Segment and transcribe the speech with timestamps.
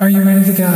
[0.00, 0.68] Are you ready to get?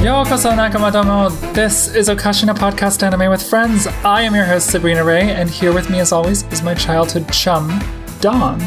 [0.00, 1.52] Yokoso Nakamotomo.
[1.52, 3.86] This is Okashina Podcast Anime with Friends.
[4.02, 7.30] I am your host, Sabrina Ray, and here with me, as always, is my childhood
[7.30, 7.84] chum,
[8.22, 8.58] Don.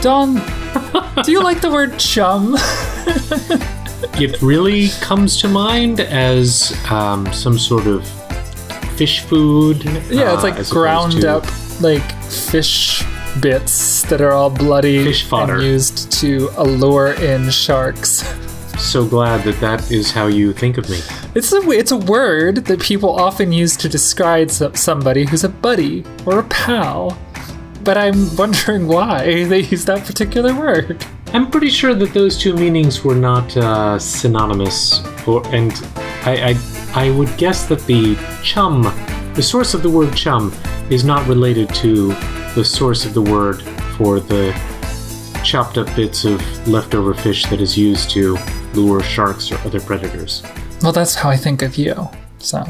[0.00, 0.34] Don,
[1.22, 2.56] do you like the word chum?
[4.20, 8.06] it really comes to mind as um, some sort of
[8.96, 9.84] fish food.
[10.10, 13.04] Yeah, it's uh, like ground to- up, like fish
[13.40, 15.54] bits that are all bloody Fish fodder.
[15.54, 18.22] and used to allure in sharks.
[18.78, 21.00] So glad that that is how you think of me.
[21.34, 26.04] It's a it's a word that people often use to describe somebody who's a buddy
[26.26, 27.16] or a pal.
[27.84, 31.04] But I'm wondering why they use that particular word.
[31.34, 35.72] I'm pretty sure that those two meanings were not uh, synonymous, or, and
[36.24, 38.82] I, I I would guess that the chum,
[39.34, 40.52] the source of the word chum,
[40.90, 42.08] is not related to
[42.54, 43.62] the source of the word
[43.96, 44.52] for the
[45.42, 48.36] chopped up bits of leftover fish that is used to
[48.74, 50.42] lure sharks or other predators.
[50.82, 52.10] Well, that's how I think of you.
[52.38, 52.62] So,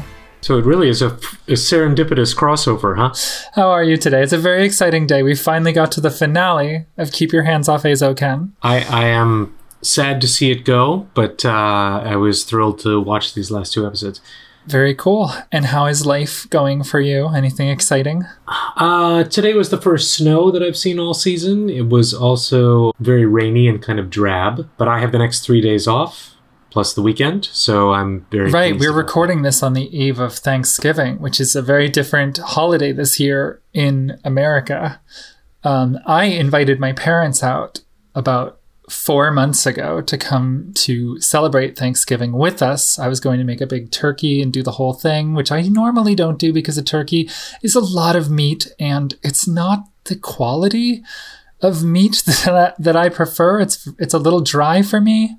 [0.43, 3.13] So it really is a, a serendipitous crossover, huh?
[3.55, 4.21] how are you today?
[4.21, 5.23] It's a very exciting day.
[5.23, 8.51] We finally got to the finale of Keep Your Hands Off Eizouken.
[8.61, 13.33] I, I am sad to see it go, but uh, I was thrilled to watch
[13.35, 14.19] these last two episodes.
[14.65, 15.31] Very cool.
[15.49, 17.29] And how is life going for you?
[17.29, 18.25] Anything exciting?
[18.75, 21.69] Uh, today was the first snow that I've seen all season.
[21.69, 25.61] It was also very rainy and kind of drab, but I have the next three
[25.61, 26.32] days off,
[26.73, 31.19] plus the weekend, so I'm very Right, we're recording this on the eve of Thanksgiving,
[31.19, 34.99] which is a very different holiday this year in America.
[35.63, 37.81] Um, I invited my parents out
[38.15, 42.97] about four months ago to come to celebrate Thanksgiving with us.
[42.97, 45.61] I was going to make a big turkey and do the whole thing, which I
[45.61, 47.29] normally don't do because a turkey
[47.61, 51.03] is a lot of meat and it's not the quality
[51.61, 53.59] of meat that I, that I prefer.
[53.59, 55.37] It's it's a little dry for me.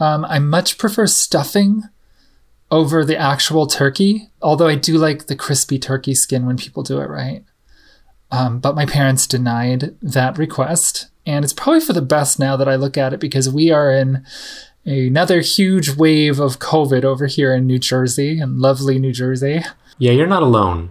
[0.00, 1.82] Um, I much prefer stuffing
[2.70, 7.00] over the actual turkey, although I do like the crispy turkey skin when people do
[7.00, 7.44] it right.
[8.30, 12.68] Um, but my parents denied that request, and it's probably for the best now that
[12.68, 14.24] I look at it because we are in
[14.84, 19.62] another huge wave of COVID over here in New Jersey, in lovely New Jersey.
[19.98, 20.90] Yeah, you're not alone.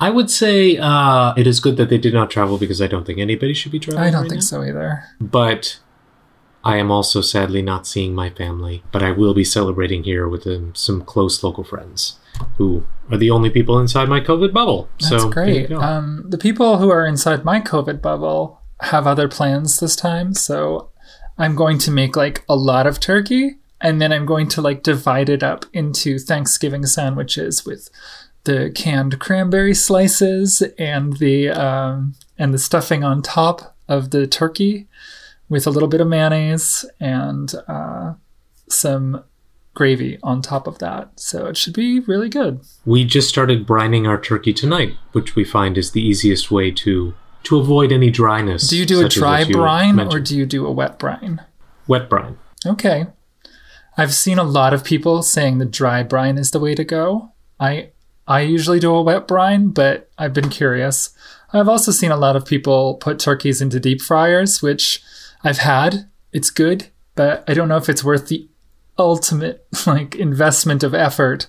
[0.00, 3.04] I would say uh, it is good that they did not travel because I don't
[3.04, 4.06] think anybody should be traveling.
[4.06, 4.46] I don't right think now.
[4.46, 5.02] so either.
[5.20, 5.80] But
[6.68, 8.82] I am also sadly not seeing my family.
[8.92, 12.18] But I will be celebrating here with um, some close local friends
[12.58, 14.88] who are the only people inside my COVID bubble.
[15.00, 15.72] That's so great.
[15.72, 20.90] Um, the people who are inside my COVID bubble have other plans this time, so
[21.38, 24.82] I'm going to make like a lot of turkey, and then I'm going to like
[24.82, 27.88] divide it up into Thanksgiving sandwiches with
[28.44, 34.86] the canned cranberry slices and the um, and the stuffing on top of the turkey,
[35.48, 38.14] with a little bit of mayonnaise and uh,
[38.68, 39.24] some
[39.74, 41.18] gravy on top of that.
[41.18, 42.60] So it should be really good.
[42.84, 47.14] we just started brining our turkey tonight, which we find is the easiest way to
[47.44, 48.68] to avoid any dryness.
[48.68, 51.40] Do you do a dry brine or do you do a wet brine?
[51.86, 52.36] wet brine?
[52.66, 53.06] Okay.
[53.96, 57.32] I've seen a lot of people saying the dry brine is the way to go.
[57.58, 57.90] I
[58.26, 61.10] I usually do a wet brine, but I've been curious.
[61.52, 65.02] I've also seen a lot of people put turkeys into deep fryers, which
[65.42, 66.08] I've had.
[66.32, 68.48] It's good, but I don't know if it's worth the
[68.98, 71.46] ultimate like investment of effort.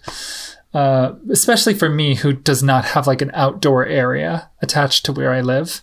[0.73, 5.33] Uh, especially for me who does not have like an outdoor area attached to where
[5.33, 5.81] I live.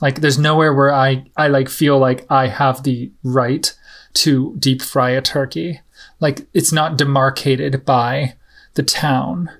[0.00, 3.72] Like there's nowhere where I I like feel like I have the right
[4.14, 5.80] to deep fry a turkey.
[6.18, 8.34] Like it's not demarcated by
[8.74, 9.50] the town.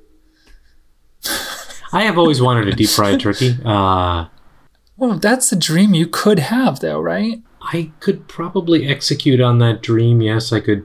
[1.92, 3.56] I have always wanted a deep fried turkey.
[3.64, 4.26] Uh,
[4.98, 7.40] Well, that's a dream you could have though, right?
[7.70, 10.20] I could probably execute on that dream.
[10.22, 10.84] Yes, I could.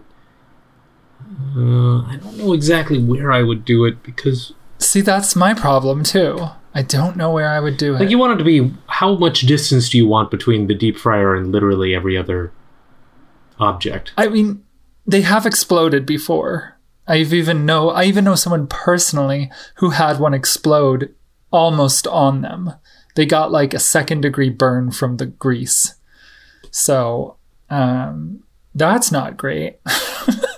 [1.55, 6.03] Uh, I don't know exactly where I would do it because, See, that's my problem
[6.03, 6.47] too.
[6.75, 7.99] I don't know where I would do it.
[7.99, 8.73] like, you want it to be.
[8.87, 12.51] How much distance do you want between the deep fryer and literally every other
[13.59, 14.11] object?
[14.17, 14.63] I mean,
[15.05, 16.77] they have exploded before.
[17.07, 21.13] I've even know I even know someone personally who had one explode
[21.51, 22.73] almost on them.
[23.15, 25.95] They got like a second degree burn from the grease.
[26.73, 27.37] So,
[27.69, 28.43] um,
[28.75, 29.79] that's not great.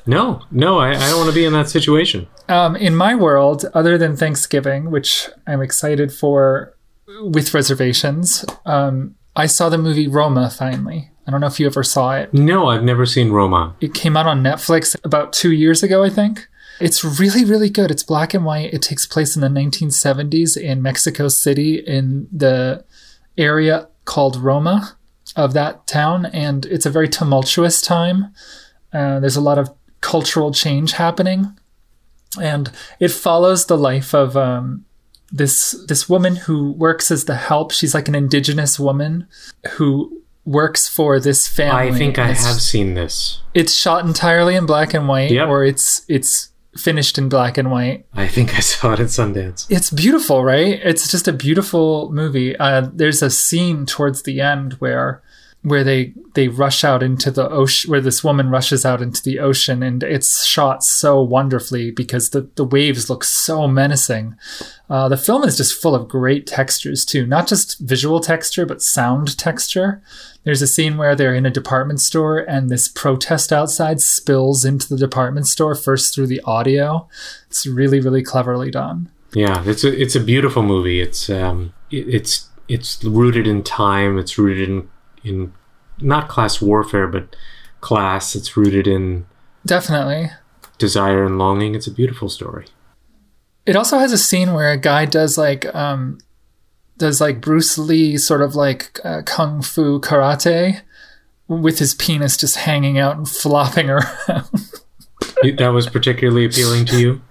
[0.07, 2.27] No, no, I, I don't want to be in that situation.
[2.47, 6.75] Um, in my world, other than Thanksgiving, which I'm excited for
[7.21, 11.09] with reservations, um, I saw the movie Roma finally.
[11.27, 12.33] I don't know if you ever saw it.
[12.33, 13.75] No, I've never seen Roma.
[13.81, 16.47] It came out on Netflix about two years ago, I think.
[16.79, 17.89] It's really, really good.
[17.89, 18.73] It's black and white.
[18.73, 22.85] It takes place in the 1970s in Mexico City in the
[23.37, 24.94] area called Roma
[25.35, 26.25] of that town.
[26.27, 28.33] And it's a very tumultuous time.
[28.93, 29.69] Uh, there's a lot of
[30.01, 31.57] cultural change happening.
[32.41, 34.85] And it follows the life of um,
[35.31, 37.71] this this woman who works as the help.
[37.71, 39.27] She's like an indigenous woman
[39.73, 41.89] who works for this family.
[41.89, 43.41] I think I It's- have seen this.
[43.53, 45.47] It's shot entirely in black and white, Yep.
[45.47, 48.05] or it's it's finished in black and white.
[48.13, 49.65] I think I saw it at Sundance.
[49.69, 50.79] It's beautiful, right?
[50.83, 52.55] It's just a beautiful movie.
[52.57, 55.21] Uh, there's a scene towards the end where
[55.65, 59.39] where they they rush out into the ocean where this woman rushes out into the
[59.39, 64.35] ocean and it's shot so wonderfully because the, the waves look so menacing
[64.89, 68.81] uh, the film is just full of great textures too not just visual texture but
[68.81, 70.03] sound texture
[70.43, 74.87] there's a scene where they're in a department store and this protest outside spills into
[74.87, 77.07] the department store first through the audio
[77.47, 81.01] it's really really cleverly done Yeah, it's a it's a beautiful movie.
[81.01, 84.17] It's um it, it's it's rooted in time.
[84.17, 84.89] It's rooted in
[85.25, 85.53] in
[85.99, 87.35] not class warfare, but
[87.81, 88.35] class.
[88.35, 89.25] It's rooted in
[89.65, 90.31] definitely
[90.77, 91.75] desire and longing.
[91.75, 92.65] It's a beautiful story.
[93.65, 96.19] It also has a scene where a guy does like um
[96.97, 100.81] does like Bruce Lee sort of like uh, kung fu karate
[101.47, 104.49] with his penis just hanging out and flopping around.
[105.57, 107.21] that was particularly appealing to you.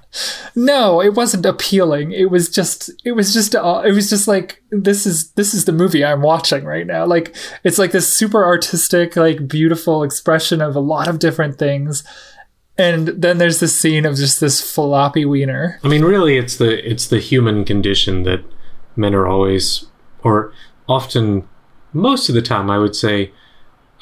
[0.54, 2.12] No, it wasn't appealing.
[2.12, 5.64] It was just it was just uh, it was just like this is this is
[5.64, 7.04] the movie I'm watching right now.
[7.06, 7.34] Like
[7.64, 12.04] it's like this super artistic like beautiful expression of a lot of different things.
[12.76, 15.78] And then there's this scene of just this floppy wiener.
[15.84, 18.44] I mean, really, it's the it's the human condition that
[18.96, 19.86] men are always,
[20.22, 20.52] or
[20.88, 21.48] often,
[21.92, 23.32] most of the time, I would say,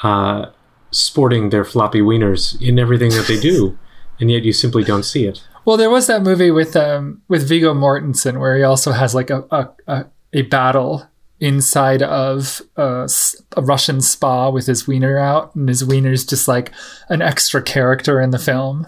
[0.02, 0.46] uh,
[0.90, 3.78] sporting their floppy wieners in everything that they do,
[4.20, 5.42] and yet you simply don't see it.
[5.64, 9.30] Well, there was that movie with um with Viggo Mortensen where he also has like
[9.30, 11.08] a a, a, a battle
[11.42, 13.08] inside of a
[13.56, 16.70] Russian spa with his wiener out, and his wiener's just like
[17.08, 18.86] an extra character in the film.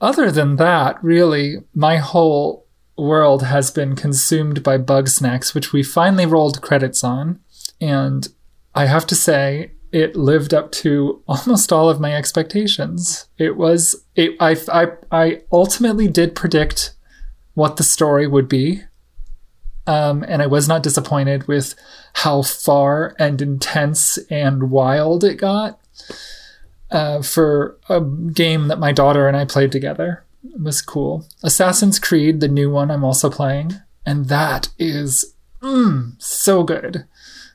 [0.00, 2.66] Other than that, really, my whole
[2.96, 7.38] world has been consumed by Bugsnax, which we finally rolled credits on,
[7.80, 8.26] and
[8.74, 13.28] I have to say it lived up to almost all of my expectations.
[13.38, 16.94] It was it I I I ultimately did predict
[17.54, 18.82] what the story would be.
[19.86, 21.74] Um, and I was not disappointed with
[22.12, 25.80] how far and intense and wild it got
[26.90, 30.24] uh, for a game that my daughter and I played together.
[30.44, 31.26] It was cool.
[31.42, 33.74] Assassin's Creed, the new one, I'm also playing,
[34.04, 37.06] and that is mm, so good.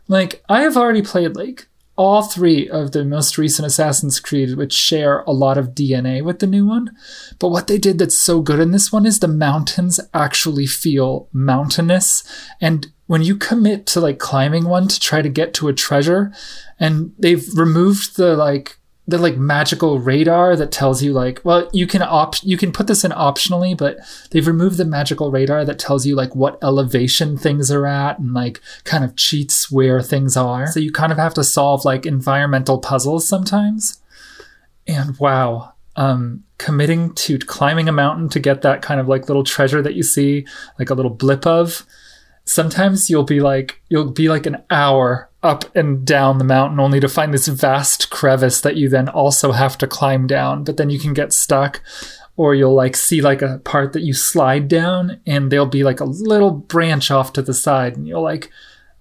[0.07, 4.73] Like I have already played like all three of the most recent Assassin's Creed, which
[4.73, 6.91] share a lot of DNA with the new one.
[7.39, 11.29] But what they did that's so good in this one is the mountains actually feel
[11.31, 12.23] mountainous.
[12.59, 16.33] And when you commit to like climbing one to try to get to a treasure,
[16.79, 21.85] and they've removed the like the like magical radar that tells you like well you
[21.85, 23.97] can op you can put this in optionally but
[24.31, 28.33] they've removed the magical radar that tells you like what elevation things are at and
[28.33, 30.67] like kind of cheats where things are.
[30.67, 33.99] So you kind of have to solve like environmental puzzles sometimes.
[34.87, 39.43] And wow um committing to climbing a mountain to get that kind of like little
[39.43, 40.47] treasure that you see
[40.79, 41.85] like a little blip of
[42.45, 46.99] sometimes you'll be like you'll be like an hour up and down the mountain only
[46.99, 50.89] to find this vast crevice that you then also have to climb down but then
[50.89, 51.81] you can get stuck
[52.35, 55.99] or you'll like see like a part that you slide down and there'll be like
[55.99, 58.49] a little branch off to the side and you're like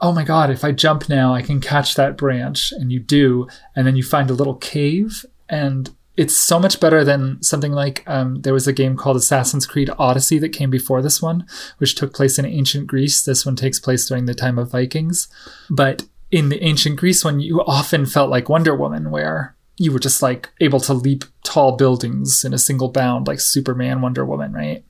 [0.00, 3.46] oh my god if i jump now i can catch that branch and you do
[3.76, 8.02] and then you find a little cave and it's so much better than something like
[8.06, 11.46] um, there was a game called Assassin's Creed Odyssey that came before this one,
[11.78, 13.22] which took place in ancient Greece.
[13.22, 15.28] This one takes place during the time of Vikings.
[15.70, 19.98] But in the ancient Greece one, you often felt like Wonder Woman, where you were
[19.98, 24.52] just like able to leap tall buildings in a single bound, like Superman, Wonder Woman,
[24.52, 24.82] right?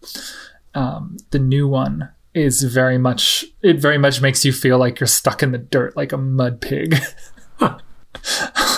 [0.75, 5.06] Um, the new one is very much, it very much makes you feel like you're
[5.06, 6.96] stuck in the dirt like a mud pig.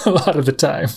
[0.06, 0.88] a lot of the time.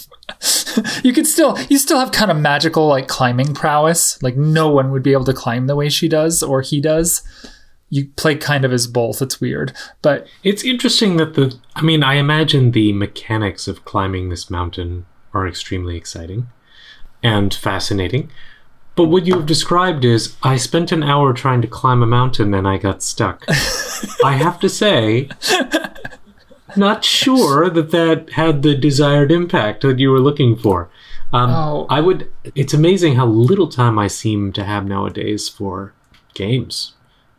[1.03, 4.21] you could still you still have kind of magical like climbing prowess.
[4.23, 7.23] Like no one would be able to climb the way she does or he does.
[7.89, 9.21] You play kind of as both.
[9.21, 9.71] It's weird.
[10.01, 11.57] But It's interesting that the.
[11.75, 16.47] I mean, I imagine the mechanics of climbing this mountain are extremely exciting
[17.23, 18.29] and fascinating.
[18.95, 22.53] But what you have described is I spent an hour trying to climb a mountain
[22.53, 23.45] and I got stuck.
[24.25, 25.29] I have to say,
[26.75, 30.89] not sure that that had the desired impact that you were looking for.
[31.31, 31.87] Um, Oh.
[31.89, 32.29] I would.
[32.55, 35.93] It's amazing how little time I seem to have nowadays for
[36.33, 36.93] games.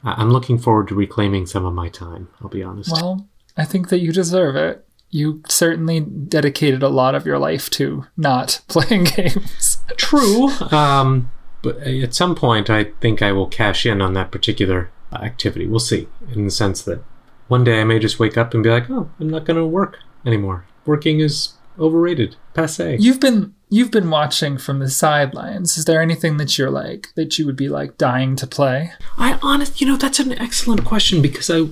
[0.04, 2.28] I- I'm looking forward to reclaiming some of my time.
[2.40, 2.92] I'll be honest.
[2.92, 3.26] Well,
[3.56, 4.84] I think that you deserve it.
[5.10, 9.78] You certainly dedicated a lot of your life to not playing games.
[9.96, 10.50] True.
[10.70, 11.30] Um,
[11.62, 15.66] but at some point, I think I will cash in on that particular activity.
[15.66, 16.08] We'll see.
[16.32, 17.02] In the sense that
[17.48, 19.64] one day I may just wake up and be like, "Oh, I'm not going to
[19.66, 20.66] work anymore.
[20.84, 25.76] Working is overrated, passe." You've been you've been watching from the sidelines.
[25.76, 28.92] Is there anything that you're like that you would be like dying to play?
[29.16, 31.66] I honest, you know, that's an excellent question because I,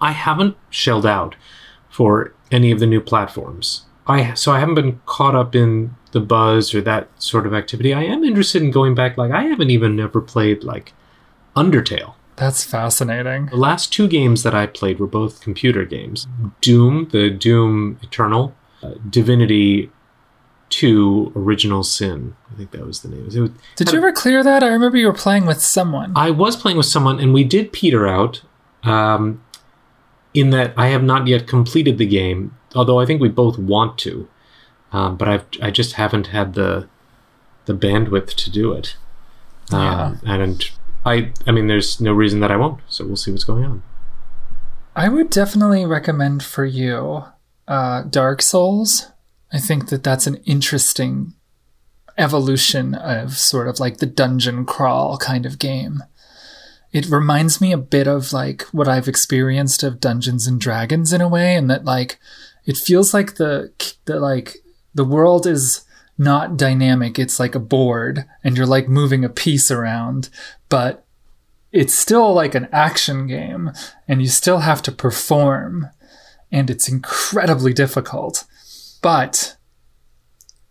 [0.00, 1.36] I haven't shelled out
[1.88, 3.84] for any of the new platforms.
[4.06, 7.94] I so I haven't been caught up in the buzz or that sort of activity.
[7.94, 9.16] I am interested in going back.
[9.16, 10.92] Like I haven't even ever played like
[11.56, 12.14] Undertale.
[12.36, 13.46] That's fascinating.
[13.46, 16.26] The last two games that I played were both computer games:
[16.60, 19.90] Doom, the Doom Eternal, uh, Divinity.
[20.72, 22.34] 2 Original Sin.
[22.50, 23.28] I think that was the name.
[23.32, 24.62] It was, Did you ever clear that?
[24.62, 26.12] I remember you were playing with someone.
[26.16, 28.42] I was playing with someone, and we did peter out.
[28.82, 29.44] Um,
[30.34, 33.98] in that I have not yet completed the game, although I think we both want
[33.98, 34.28] to.
[34.92, 36.88] Um, but I've I just haven't had the
[37.66, 38.96] the bandwidth to do it.
[39.70, 40.70] Um, and
[41.04, 42.80] I I mean, there's no reason that I won't.
[42.88, 43.82] So we'll see what's going on.
[44.94, 47.24] I would definitely recommend for you
[47.68, 49.11] uh, Dark Souls.
[49.52, 51.34] I think that that's an interesting
[52.18, 56.02] evolution of sort of like the dungeon crawl kind of game.
[56.92, 61.20] It reminds me a bit of like what I've experienced of Dungeons and Dragons in
[61.20, 62.18] a way, and that like
[62.66, 63.72] it feels like the
[64.04, 64.56] the like
[64.94, 65.84] the world is
[66.18, 67.18] not dynamic.
[67.18, 70.28] It's like a board, and you're like moving a piece around,
[70.68, 71.06] but
[71.72, 73.72] it's still like an action game
[74.06, 75.88] and you still have to perform
[76.52, 78.44] and it's incredibly difficult
[79.02, 79.56] but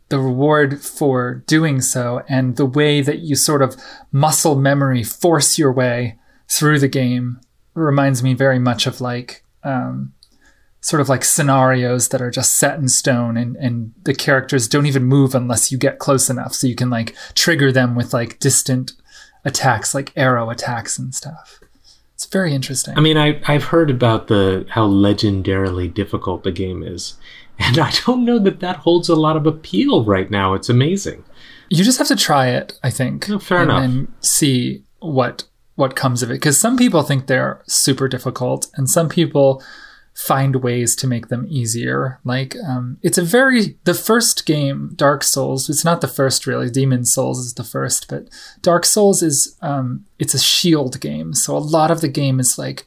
[0.10, 3.76] the reward for doing so and the way that you sort of
[4.12, 6.18] muscle memory force your way
[6.50, 7.40] through the game
[7.74, 10.14] reminds me very much of like um,
[10.82, 14.86] sort of like scenarios that are just set in stone and, and the characters don't
[14.86, 18.40] even move unless you get close enough so you can like trigger them with like
[18.40, 18.92] distant
[19.46, 21.60] attacks like arrow attacks and stuff.
[22.16, 22.96] It's very interesting.
[22.98, 27.16] I mean, I I've heard about the how legendarily difficult the game is,
[27.62, 30.54] and I don't know that that holds a lot of appeal right now.
[30.54, 31.24] It's amazing.
[31.70, 33.30] you just have to try it, I think.
[33.30, 33.82] Oh, fair and enough.
[33.82, 35.44] then see what
[35.76, 39.64] what comes of it because some people think they're super difficult and some people
[40.14, 45.24] find ways to make them easier like um, it's a very the first game dark
[45.24, 48.28] souls it's not the first really Demon's Souls is the first but
[48.62, 52.60] dark souls is um, it's a shield game so a lot of the game is
[52.60, 52.86] like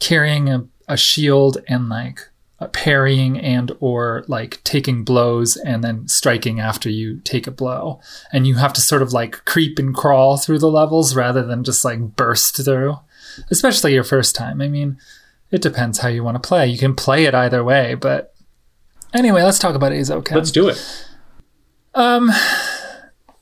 [0.00, 2.28] carrying a, a shield and like
[2.72, 8.00] parrying and or like taking blows and then striking after you take a blow
[8.32, 11.62] and you have to sort of like creep and crawl through the levels rather than
[11.62, 12.96] just like burst through
[13.50, 14.96] especially your first time i mean
[15.50, 18.34] it depends how you want to play you can play it either way but
[19.12, 21.06] anyway let's talk about Eizouken Let's do it.
[21.94, 22.30] um,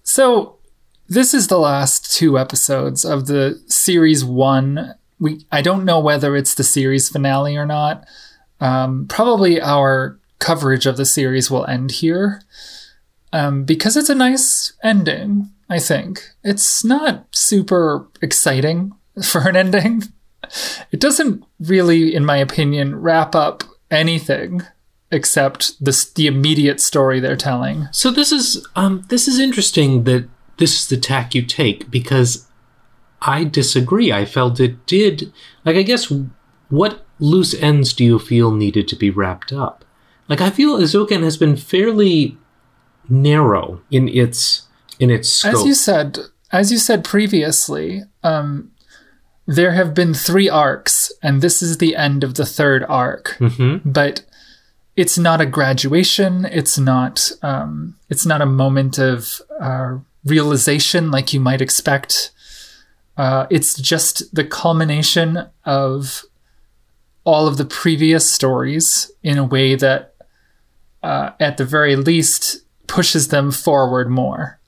[0.02, 0.58] so
[1.08, 4.94] this is the last two episodes of the series one.
[5.20, 8.06] We I don't know whether it's the series finale or not.
[8.60, 12.42] Um, probably our coverage of the series will end here.
[13.32, 16.22] Um, because it's a nice ending, I think.
[16.44, 18.92] It's not super exciting
[19.24, 20.04] for an ending.
[20.92, 24.62] It doesn't really, in my opinion, wrap up anything
[25.10, 27.88] except the, the immediate story they're telling.
[27.92, 32.46] So this is um this is interesting that this is the tack you take because
[33.22, 34.12] I disagree.
[34.12, 35.32] I felt it did
[35.64, 36.12] like I guess
[36.68, 39.84] what loose ends do you feel needed to be wrapped up?
[40.28, 42.36] Like I feel Eizouken has been fairly
[43.08, 44.66] narrow in its
[44.98, 45.54] in its scope.
[45.54, 46.18] As you said,
[46.52, 48.70] as you said previously, um,
[49.46, 53.36] there have been three arcs, and this is the end of the third arc.
[53.40, 53.80] Mhm.
[53.84, 54.22] But
[54.96, 56.46] it's not a graduation.
[56.46, 57.32] It's not.
[57.42, 62.30] Um, it's not a moment of uh, realization like you might expect.
[63.16, 66.24] Uh, it's just the culmination of
[67.24, 70.14] all of the previous stories in a way that,
[71.02, 74.60] uh, at the very least, pushes them forward more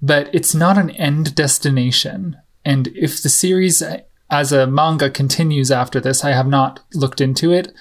[0.00, 2.36] but it's not an end destination.
[2.64, 3.82] And if the series
[4.30, 7.72] as a manga continues after this, I have not looked into it,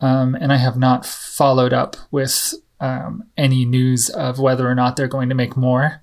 [0.00, 4.96] um, and I have not followed up with um, any news of whether or not
[4.96, 6.02] they're going to make more.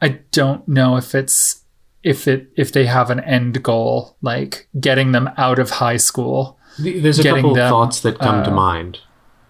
[0.00, 1.63] I don't know if it's
[2.04, 6.58] if it if they have an end goal like getting them out of high school
[6.78, 8.98] there's a couple of them, thoughts that come to uh, mind.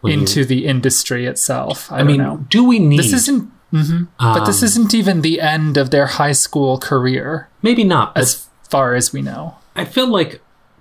[0.03, 1.91] when you- into the industry itself.
[1.91, 2.45] I, I mean, know.
[2.51, 2.99] do we need?
[2.99, 4.09] This isn't, mhm.
[4.19, 8.17] but this Um, isn't even the end of their high school career, maybe not.
[8.17, 9.55] As far as we know.
[9.75, 10.41] I feel like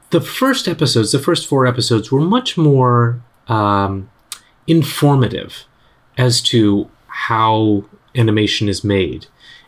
[0.09, 4.09] the first episodes, the first four episodes, were much more um,
[4.67, 5.63] informative
[6.17, 9.27] as to how animation is made.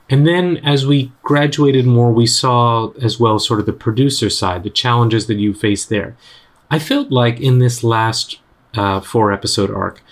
[0.10, 4.64] And then as we graduated more, we saw as well sort of the producer side,
[4.64, 6.16] the challenges that you face there.
[6.70, 8.40] I felt like in this last
[8.76, 10.04] uh, four episode arc,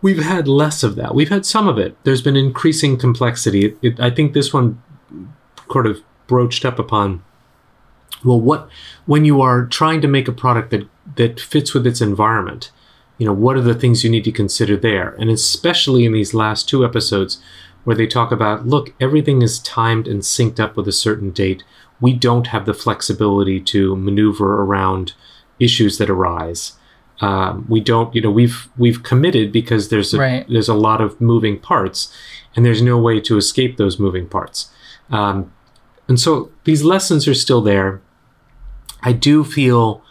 [0.00, 1.14] we've had less of that.
[1.14, 1.96] We've had some of it.
[2.04, 3.66] There's been increasing complexity.
[3.66, 4.80] It, it, I think this one
[5.70, 7.22] sort of broached up upon
[8.24, 8.68] well what
[9.04, 12.70] when you are trying to make a product that that fits with its environment
[13.18, 16.34] you know what are the things you need to consider there and especially in these
[16.34, 17.40] last two episodes
[17.86, 21.62] where they talk about look everything is timed and synced up with a certain date
[22.00, 25.14] we don't have the flexibility to maneuver around
[25.58, 26.72] issues that arise
[27.20, 30.46] um, we don't you know we've we've committed because there's a Right.
[30.48, 32.12] there's a lot of moving parts
[32.54, 34.70] and there's no way to escape those moving parts
[35.10, 35.52] um,
[36.08, 38.00] and so these lessons are still there.
[39.02, 40.02] I do feel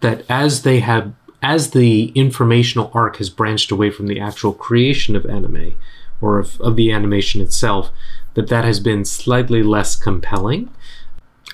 [0.00, 5.16] that as they have, as the informational arc has branched away from the actual creation
[5.16, 5.74] of anime
[6.22, 7.90] or of, of the animation itself,
[8.34, 10.70] that that has been slightly less compelling.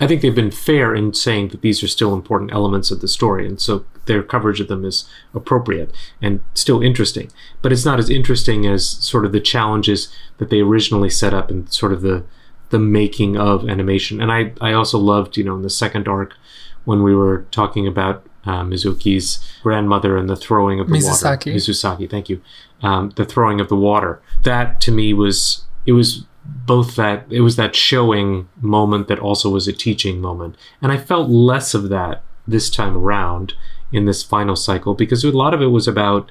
[0.01, 3.09] I think they've been fair in saying that these are still important elements of the
[3.09, 7.31] story, and so their coverage of them is appropriate and still interesting.
[7.63, 11.51] But it's not as interesting as sort of the challenges that they originally set up
[11.51, 12.25] and sort of the
[12.71, 14.21] the making of animation.
[14.21, 16.35] And I, I also loved, you know, in the second arc
[16.85, 21.47] when we were talking about uh, Mizuki's grandmother and the throwing of the Mizusaki.
[21.47, 21.51] water.
[21.53, 22.41] Mizusaki, thank you.
[22.83, 24.23] Um, the throwing of the water.
[24.45, 29.51] That to me was it was both that it was that showing moment that also
[29.51, 33.55] was a teaching moment, and I felt less of that this time around
[33.93, 36.31] in this final cycle because a lot of it was about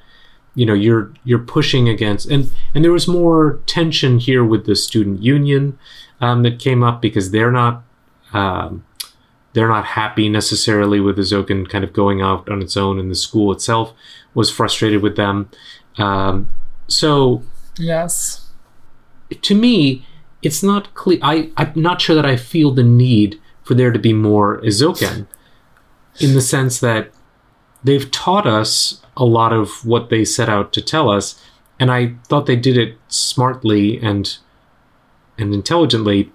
[0.54, 4.74] you know you're you're pushing against and and there was more tension here with the
[4.74, 5.78] student union
[6.20, 7.84] um, that came up because they're not
[8.32, 8.84] um,
[9.58, 13.16] they're not happy necessarily with Eizouken kind of going out on its own and the
[13.16, 13.92] school itself
[14.32, 15.50] was frustrated with them
[15.98, 16.48] um,
[16.86, 17.42] so
[17.76, 18.50] Yes.
[19.42, 20.06] to me
[20.42, 23.98] it's not clear I, i'm not sure that i feel the need for there to
[23.98, 25.26] be more Eizouken
[26.20, 27.10] in the sense that
[27.82, 31.42] they've taught us a lot of what they set out to tell us
[31.80, 34.38] and i thought they did it smartly and
[35.36, 36.30] and intelligently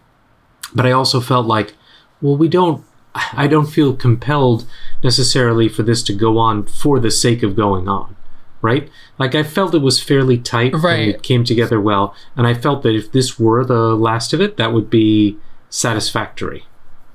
[0.75, 1.73] but i also felt like
[2.21, 2.83] well we don't
[3.15, 4.65] i don't feel compelled
[5.03, 8.15] necessarily for this to go on for the sake of going on
[8.61, 11.09] right like i felt it was fairly tight and Right.
[11.09, 14.57] it came together well and i felt that if this were the last of it
[14.57, 15.37] that would be
[15.69, 16.65] satisfactory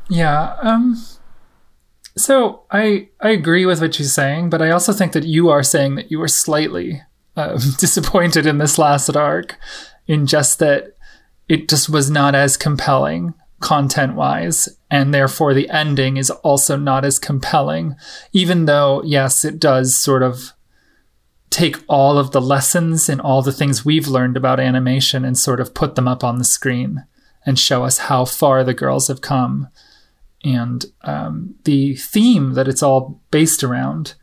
[0.08, 0.56] Yeah.
[0.62, 0.96] Um.
[2.16, 5.62] So I I agree with what you're saying, but I also think that you are
[5.62, 7.02] saying that you were slightly
[7.36, 9.56] uh, disappointed in this last arc,
[10.06, 10.96] in just that
[11.48, 17.04] it just was not as compelling content wise, and therefore the ending is also not
[17.04, 17.96] as compelling.
[18.32, 20.52] Even though yes, it does sort of
[21.50, 25.60] take all of the lessons and all the things we've learned about animation and sort
[25.60, 27.04] of put them up on the screen
[27.46, 29.68] and show us how far the girls have come
[30.44, 34.14] and um, the theme that it's all based around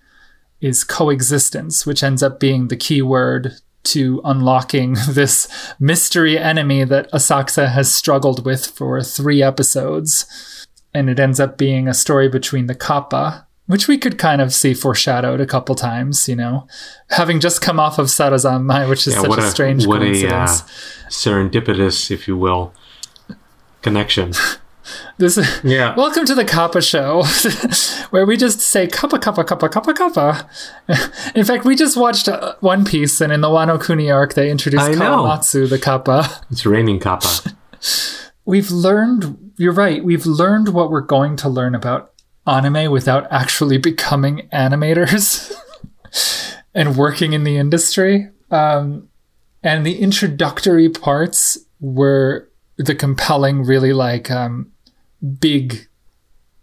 [0.62, 3.54] is coexistence, which ends up being the key word
[3.86, 5.48] to unlocking this
[5.80, 10.26] mystery enemy that Asakusa has struggled with for three episodes.
[10.94, 14.54] And it ends up being a story between the Kappa, which we could kind of
[14.54, 16.68] see foreshadowed a couple times, you know,
[17.10, 20.62] having just come off of Sarazanmai, which is such what a, strange what coincidence.
[20.62, 20.68] a uh,
[21.10, 22.74] serendipitous if you will
[23.82, 24.34] connection
[25.18, 27.24] This is yeah Welcome to the Kappa Show,
[28.10, 30.50] where we just say Kappa, Kappa, Kappa, Kappa, Kappa.
[31.34, 34.52] In fact, we just watched uh, One Piece, and in the Wano Kuni arc, they
[34.52, 34.84] introduced.
[34.84, 36.42] Kawamatsu, the Kappa.
[36.52, 37.56] it's raining kappa
[38.46, 42.12] We've learned, you're right, we've learned what we're going to learn about
[42.46, 45.54] anime without actually becoming animators
[46.76, 48.32] and working in the industry.
[48.52, 49.08] Um,
[49.64, 54.74] and the introductory parts were the compelling, really like um,
[55.40, 55.88] big,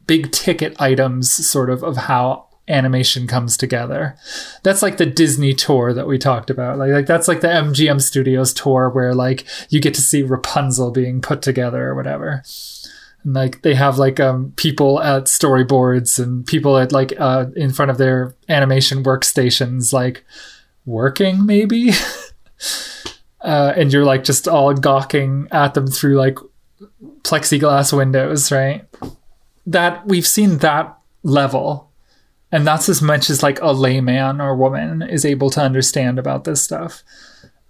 [0.07, 4.17] big ticket items, sort of, of how animation comes together.
[4.63, 6.79] That's like the Disney tour that we talked about.
[6.79, 10.91] Like, like that's like the MGM Studios tour where like you get to see Rapunzel
[10.91, 12.43] being put together or whatever.
[13.25, 17.73] And like they have like um people at storyboards and people at like uh in
[17.73, 20.25] front of their animation workstations like
[20.87, 21.91] working maybe.
[23.41, 26.39] uh and you're like just all gawking at them through like
[27.23, 28.85] plexiglass windows, right?
[29.67, 31.93] That we've seen that level
[32.53, 36.45] And that's as much as like a layman or woman is able to understand about
[36.45, 37.03] this stuff.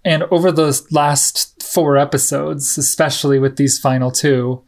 [0.03, 4.61] And over the last four episodes, especially with these final two,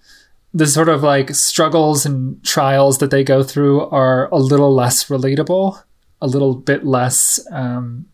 [0.54, 5.10] the sort of like struggles and trials that they go through are a little less
[5.10, 5.84] relatable,
[6.22, 8.06] a little bit less um,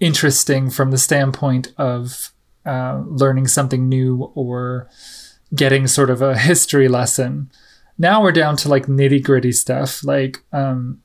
[0.00, 2.32] interesting from the standpoint of
[2.66, 4.88] uh, learning something new or
[5.54, 7.50] getting sort of a history lesson.
[7.98, 10.02] Now we're down to like nitty gritty stuff.
[10.04, 11.02] Like um,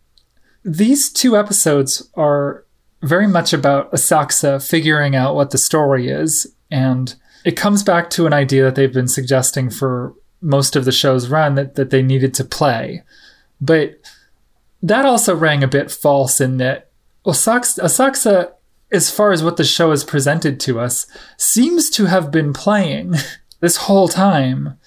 [0.64, 2.66] these two episodes are
[3.02, 6.54] very much about Asakusa figuring out what the story is.
[6.72, 10.92] And it comes back to an idea that they've been suggesting for most of the
[10.92, 13.04] show's run that, that they needed to play.
[13.62, 14.00] But
[14.82, 16.90] that also rang a bit false in that
[17.26, 18.52] Asakusa,
[18.92, 21.06] as far as what the show has presented to us,
[21.38, 23.16] seems to have been playing
[23.60, 24.78] this whole time.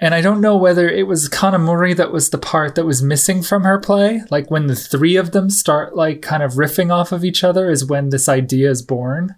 [0.00, 3.42] And I don't know whether it was Kanamori that was the part that was missing
[3.42, 4.22] from her play.
[4.30, 7.68] Like when the three of them start like kind of riffing off of each other
[7.68, 9.34] is when this idea is born.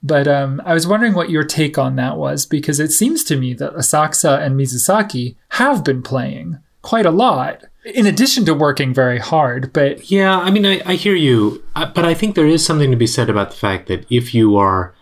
[0.00, 3.36] But um, I was wondering what your take on that was because it seems to
[3.36, 8.92] me that Asakusa and Mizusaki have been playing quite a lot, in addition to working
[8.92, 9.72] very hard.
[9.72, 12.90] But yeah, I mean, I, I hear you, uh, but I think there is something
[12.90, 14.94] to be said about the fact that if you are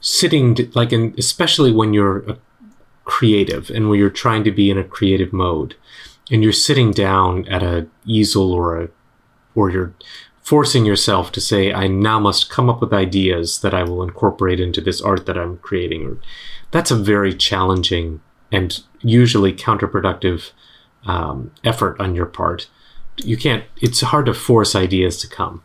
[0.00, 2.38] sitting, like, in, especially when you're a
[3.04, 5.76] creative and when you're trying to be in a creative mode,
[6.30, 8.88] and you're sitting down at a easel or a,
[9.54, 9.94] or you're
[10.42, 14.60] forcing yourself to say, I now must come up with ideas that I will incorporate
[14.60, 16.20] into this art that I'm creating.
[16.70, 18.20] That's a very challenging
[18.50, 20.52] and usually counterproductive
[21.06, 22.68] um, effort on your part.
[23.16, 25.62] You can't, it's hard to force ideas to come,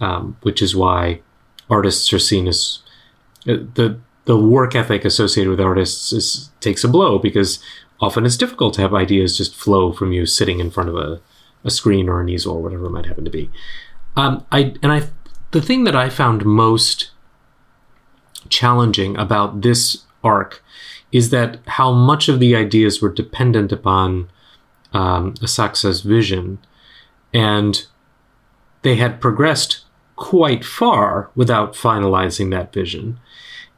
[0.00, 1.20] um, which is why
[1.68, 2.80] artists are seen as
[3.48, 7.60] uh, the the work ethic associated with artists is, takes a blow because
[8.00, 11.20] often it's difficult to have ideas just flow from you sitting in front of a,
[11.64, 13.50] a screen or an easel or whatever it might happen to be.
[14.16, 15.04] Um, I and I,
[15.52, 17.10] the thing that I found most
[18.48, 20.62] challenging about this arc
[21.12, 24.28] is that how much of the ideas were dependent upon
[24.96, 26.58] um, Asakusa's vision,
[27.34, 27.86] and
[28.82, 29.84] they had progressed
[30.16, 33.20] quite far without finalizing that vision.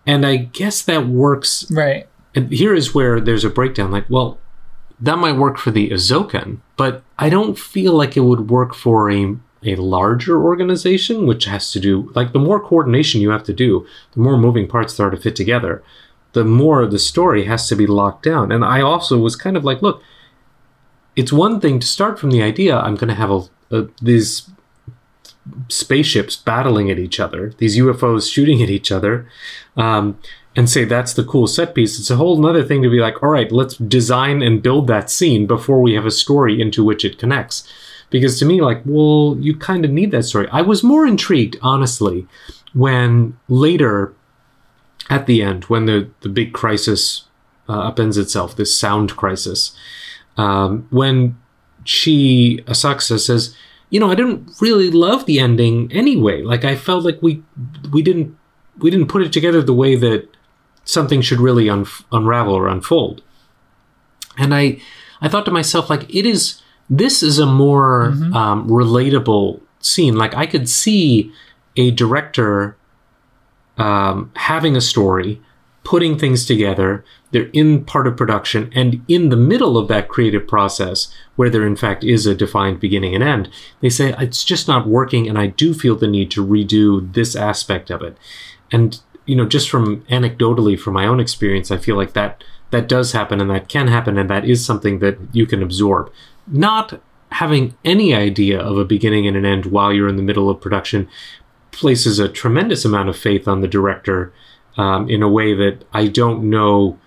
[0.06, 1.68] And I guess that works.
[1.70, 2.08] Right.
[2.34, 3.90] And here is where there's a breakdown.
[3.90, 4.38] Like, well,
[5.00, 9.10] that might work for the Eizouken, but I don't feel like it would work for
[9.10, 13.52] a a larger organization, which has to do like the more coordination you have to
[13.52, 15.82] do, the more moving parts there are to fit together,
[16.32, 18.52] the more the story has to be locked down.
[18.52, 20.00] And I also was kind of like, look,
[21.18, 24.48] it's one thing to start from the idea I'm going to have a, a, these
[25.68, 29.28] spaceships battling at each other, these UFOs shooting at each other,
[29.76, 30.16] um,
[30.54, 31.98] and say that's the cool set piece.
[31.98, 35.10] It's a whole other thing to be like, all right, let's design and build that
[35.10, 37.68] scene before we have a story into which it connects.
[38.10, 40.46] Because to me, like, well, you kind of need that story.
[40.52, 42.28] I was more intrigued, honestly,
[42.74, 44.14] when later
[45.10, 47.24] at the end, when the, the big crisis
[47.68, 49.76] uh, upends itself, this sound crisis,
[50.38, 51.38] um, when
[51.84, 53.54] she, Asakusa, says,
[53.90, 56.42] you know, I didn't really love the ending anyway.
[56.42, 57.42] Like, I felt like we
[57.92, 58.36] we didn't
[58.78, 60.28] we didn't put it together the way that
[60.84, 63.22] something should really un- unravel or unfold.
[64.36, 64.80] And I
[65.20, 68.34] I thought to myself, like, it is this is a more mm-hmm.
[68.34, 70.16] um, relatable scene.
[70.16, 71.32] Like I could see
[71.76, 72.76] a director
[73.76, 75.40] um, having a story,
[75.88, 77.02] putting things together.
[77.30, 81.66] They're in part of production, and in the middle of that creative process, where there
[81.66, 83.48] in fact is a defined beginning and end,
[83.80, 87.34] they say it's just not working, and I do feel the need to redo this
[87.34, 88.18] aspect of it.
[88.70, 92.86] And you know, just from anecdotally from my own experience, I feel like that that
[92.86, 96.12] does happen, and that can happen, and that is something that you can absorb
[96.46, 97.00] not
[97.32, 100.60] having any idea of a beginning and an end while you're in the middle of
[100.60, 101.08] production
[101.70, 104.34] places a tremendous amount of faith on the director
[104.78, 106.98] um, in a way that I don't know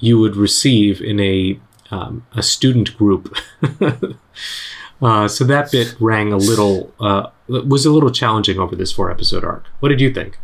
[0.00, 3.36] you would receive in a um, a student group.
[5.02, 9.10] uh, so that bit rang a little uh, was a little challenging over this four
[9.10, 9.66] episode arc.
[9.80, 10.38] What did you think?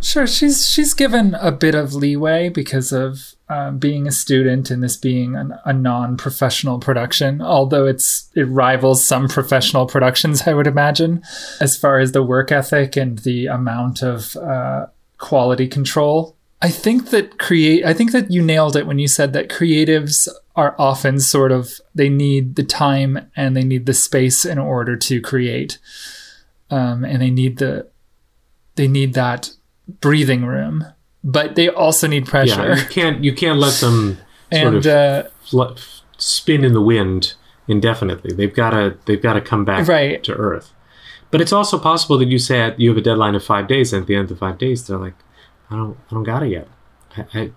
[0.00, 4.82] Sure, she's she's given a bit of leeway because of um, being a student and
[4.82, 10.68] this being an, a non-professional production, although it's it rivals some professional productions, I would
[10.68, 11.22] imagine,
[11.60, 14.86] as far as the work ethic and the amount of uh,
[15.18, 16.36] quality control.
[16.60, 17.84] I think that create.
[17.84, 21.80] I think that you nailed it when you said that creatives are often sort of
[21.94, 25.78] they need the time and they need the space in order to create,
[26.70, 27.88] um, and they need the
[28.74, 29.50] they need that
[30.00, 30.84] breathing room,
[31.22, 32.68] but they also need pressure.
[32.70, 34.18] Yeah, you can't you can't let them
[34.52, 35.74] sort and, of uh,
[36.16, 37.34] spin in the wind
[37.68, 38.34] indefinitely.
[38.34, 40.22] They've got to they've got to come back Right.
[40.24, 40.72] to Earth.
[41.30, 44.02] But it's also possible that you say you have a deadline of five days, and
[44.02, 45.14] at the end of the five days, they're like,
[45.70, 46.68] I don't I don't got it yet.
[47.16, 47.52] I I,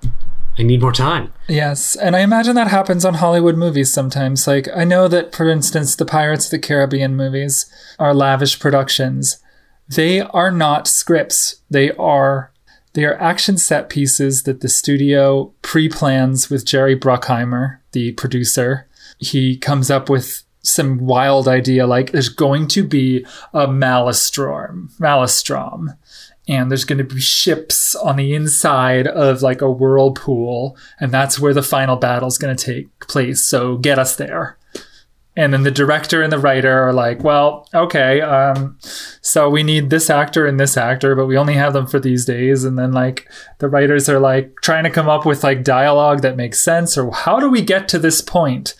[0.59, 1.31] I need more time.
[1.47, 4.47] Yes, and I imagine that happens on Hollywood movies sometimes.
[4.47, 9.41] Like, I know that, for instance, the Pirates of the Caribbean movies are lavish productions.
[9.87, 11.61] They are not scripts.
[11.69, 12.51] They are
[12.93, 18.87] they are action set pieces that the studio pre-plans with Jerry Bruckheimer, the producer.
[19.17, 25.97] He comes up with some wild idea like there's going to be a Malastrom, Malastrom,
[26.47, 31.39] and there's going to be ships on the inside of like a whirlpool and that's
[31.39, 34.57] where the final battle's going to take place so get us there.
[35.33, 39.89] And then the director and the writer are like well okay um, so we need
[39.89, 42.65] this actor and this actor but we only have them for these days.
[42.65, 43.27] And then like
[43.59, 47.11] the writers are like trying to come up with like dialogue that makes sense or
[47.11, 48.75] how do we get to this point?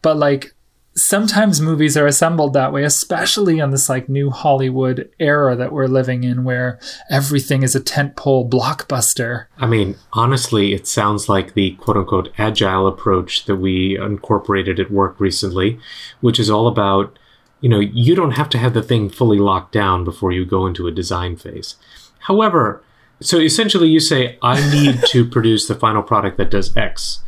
[0.00, 0.54] But like
[0.94, 5.86] sometimes movies are assembled that way, especially on this like new Hollywood era that we're
[5.86, 9.46] living in where everything is a tentpole blockbuster.
[9.58, 14.90] I mean, honestly, it sounds like the quote unquote agile approach that we incorporated at
[14.90, 15.78] work recently,
[16.20, 17.18] which is all about,
[17.60, 20.66] you know, you don't have to have the thing fully locked down before you go
[20.66, 21.76] into a design phase.
[22.20, 22.82] However,
[23.20, 27.22] so essentially you say, I need to produce the final product that does X.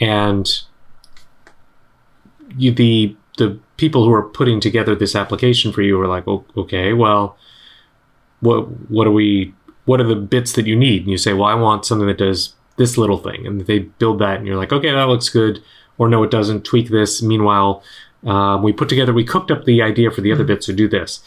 [0.00, 0.62] And
[2.56, 6.44] you, the the people who are putting together this application for you are like, oh,
[6.56, 7.36] okay, well,
[8.40, 9.54] what what are we?
[9.84, 11.02] What are the bits that you need?
[11.02, 14.18] And you say, well, I want something that does this little thing, and they build
[14.18, 15.62] that, and you're like, okay, that looks good,
[15.98, 16.64] or no, it doesn't.
[16.64, 17.22] Tweak this.
[17.22, 17.82] Meanwhile,
[18.24, 20.88] um, we put together, we cooked up the idea for the other bits to do
[20.88, 21.20] this,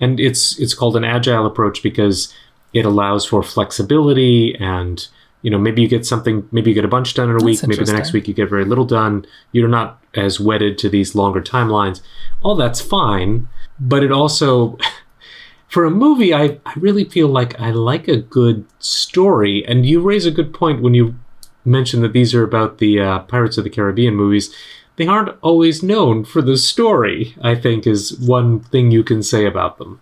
[0.00, 2.32] and it's it's called an agile approach because
[2.72, 5.08] it allows for flexibility and
[5.44, 7.44] you know maybe you get something maybe you get a bunch done in a That's
[7.44, 9.26] week maybe the next week you get very little done.
[9.52, 12.00] You're not as wedded to these longer timelines.
[12.42, 13.46] All that's fine
[13.78, 14.78] but it also
[15.68, 19.64] for a movie I, I really feel like i like a good story.
[19.68, 21.14] And you raise a good point when you
[21.62, 24.54] mention that these are about the uh, pirates of the caribbean movies.
[24.96, 29.44] They aren't always known for the story i think is one thing you can say
[29.44, 30.00] about them.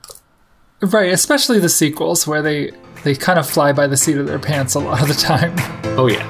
[0.80, 2.72] Right, especially the sequels where they
[3.04, 5.54] they kind of fly by the seat of their pants a lot of the time.
[5.98, 6.28] oh yeah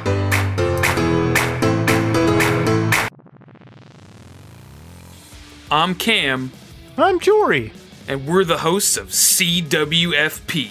[5.70, 6.52] I'm Cam,
[6.98, 7.72] I'm Jory,
[8.06, 10.70] and we're the hosts of CWFP.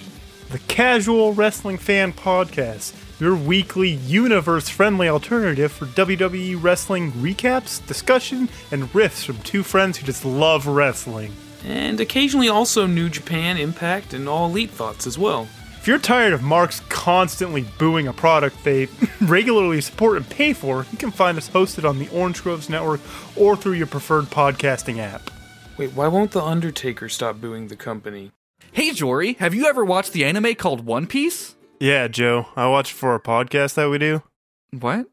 [0.51, 8.47] the Casual Wrestling Fan Podcast, your weekly universe friendly alternative for WWE wrestling recaps, discussion,
[8.71, 11.33] and riffs from two friends who just love wrestling.
[11.65, 15.47] And occasionally also New Japan, Impact, and All Elite thoughts as well.
[15.81, 18.87] If you're tired of Marks constantly booing a product they
[19.21, 23.01] regularly support and pay for, you can find us hosted on the Orange Groves Network
[23.35, 25.31] or through your preferred podcasting app.
[25.79, 28.29] Wait, why won't The Undertaker stop booing the company?
[28.71, 31.55] Hey Jory, have you ever watched the anime called One Piece?
[31.79, 34.21] Yeah, Joe, I watch for our podcast that we do.
[34.69, 35.07] What?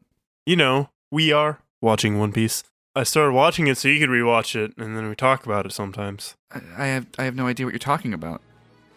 [0.45, 2.63] You know, we are watching One Piece.
[2.95, 5.71] I started watching it so you could rewatch it, and then we talk about it
[5.71, 6.35] sometimes.
[6.51, 8.43] I, I have I have no idea what you're talking about.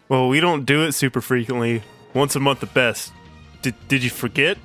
[0.09, 3.13] Well, we don't do it super frequently, once a month at best.
[3.61, 4.57] Did, did you forget?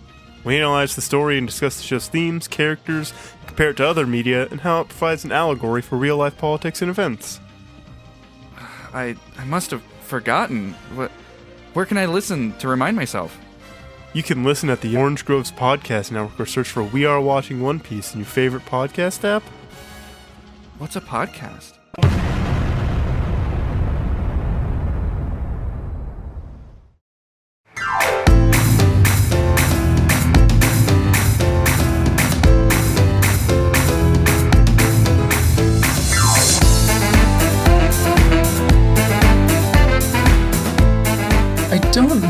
[0.44, 3.12] We analyze the story and discuss the show's themes, characters,
[3.46, 6.80] compare it to other media, and how it provides an allegory for real life politics
[6.82, 7.40] and events.
[8.92, 10.74] I I must have forgotten.
[10.94, 11.10] What?
[11.74, 13.38] Where can I listen to remind myself?
[14.14, 17.60] You can listen at the Orange Groves Podcast Network or search for We Are Watching
[17.60, 19.42] One Piece in your favorite podcast app.
[20.78, 21.74] What's a podcast?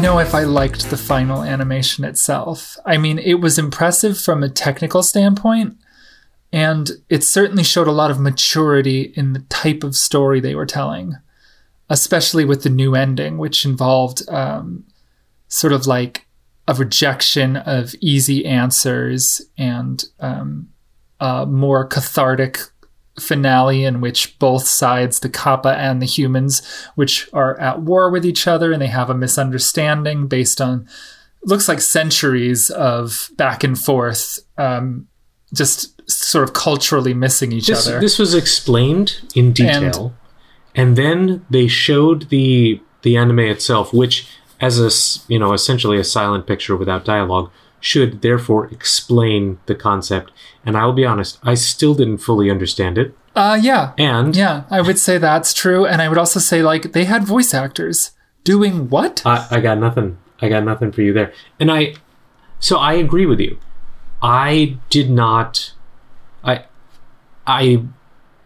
[0.08, 2.78] Know if I liked the final animation itself.
[2.86, 5.76] I mean, it was impressive from a technical standpoint,
[6.50, 10.64] and it certainly showed a lot of maturity in the type of story they were
[10.64, 11.16] telling,
[11.90, 14.84] especially with the new ending, which involved um,
[15.48, 16.26] sort of like
[16.66, 20.70] a rejection of easy answers and um,
[21.20, 22.60] a more cathartic
[23.20, 26.62] finale in which both sides, the Kappa and the humans,
[26.94, 30.88] which are at war with each other and they have a misunderstanding based on
[31.44, 35.06] looks like centuries of back and forth, um,
[35.54, 38.00] just sort of culturally missing each this, other.
[38.00, 40.14] this was explained in detail
[40.74, 44.26] and, then they showed the the anime itself which
[44.60, 50.32] as a you know essentially a silent picture without dialogue should therefore explain the concept.
[50.64, 53.14] And I will be honest, I still didn't fully understand it.
[53.34, 53.92] Uh, yeah.
[53.96, 55.86] And Yeah, I would say that's true.
[55.86, 58.12] And I would also say, like, they had voice actors
[58.44, 59.22] doing what?
[59.24, 60.18] I, I got nothing.
[60.40, 61.32] I got nothing for you there.
[61.60, 61.94] And I,
[62.58, 63.58] so I agree with you.
[64.20, 65.72] I did not.
[66.42, 66.64] I,
[67.46, 67.84] I,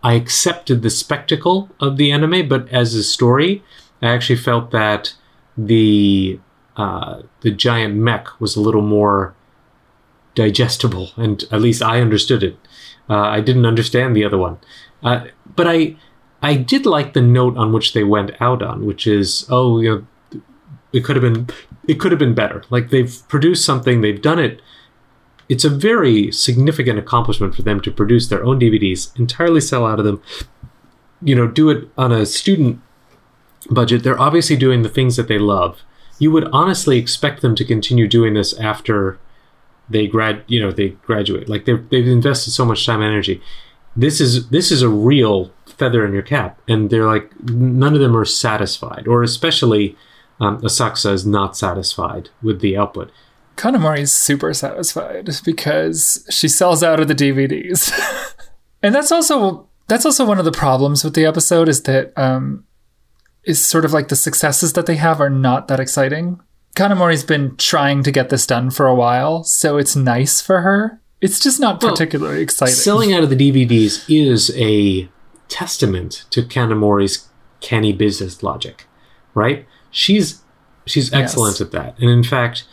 [0.03, 3.63] I accepted the spectacle of the anime, but as a story,
[4.03, 5.15] I actually felt that
[5.57, 6.41] the
[6.77, 9.35] uh, the giant mech was a little more
[10.35, 12.57] digestible, and at least I understood it.
[13.09, 14.59] Uh, I didn't understand the other one,
[15.03, 15.97] uh, but I
[16.43, 19.91] I did like the note on which they went out on, which is oh you
[19.91, 20.41] know
[20.93, 21.49] it could have been
[21.87, 22.63] it could have been better.
[22.71, 24.61] Like they've produced something, they've done it.
[25.49, 29.99] It's a very significant accomplishment for them to produce their own DVDs, entirely sell out
[29.99, 30.23] of them.
[31.21, 32.81] You know, do it on a student
[33.71, 34.03] budget.
[34.03, 35.83] They're obviously doing the things that they love.
[36.23, 39.19] You would honestly expect them to continue doing this after
[39.89, 41.49] they grad, you know, they graduate.
[41.49, 43.43] Like they've they've invested so much time and energy.
[43.97, 48.01] This is this is a real feather in your cap, and they're like none of
[48.01, 49.97] them are satisfied, or especially
[50.41, 53.11] um, Asakusa is not satisfied with the output.
[53.57, 57.93] Kanamori's super satisfied because she sells out of the DVDs.
[58.83, 62.65] and that's also that's also one of the problems with the episode is that um
[63.45, 66.41] is sort of like the successes that they have are not that exciting.
[66.77, 71.01] Kanamori's been trying to get this done for a while, so it's nice for her.
[71.21, 72.75] It's just not Well, particularly exciting.
[72.75, 75.09] Selling out of the DVDs is a
[75.49, 77.29] testament to Kanamori's
[77.61, 78.87] canny business logic,
[79.35, 79.67] right?
[79.91, 80.41] She's
[80.87, 81.61] she's excellent Yes.
[81.61, 82.65] at that, and in fact,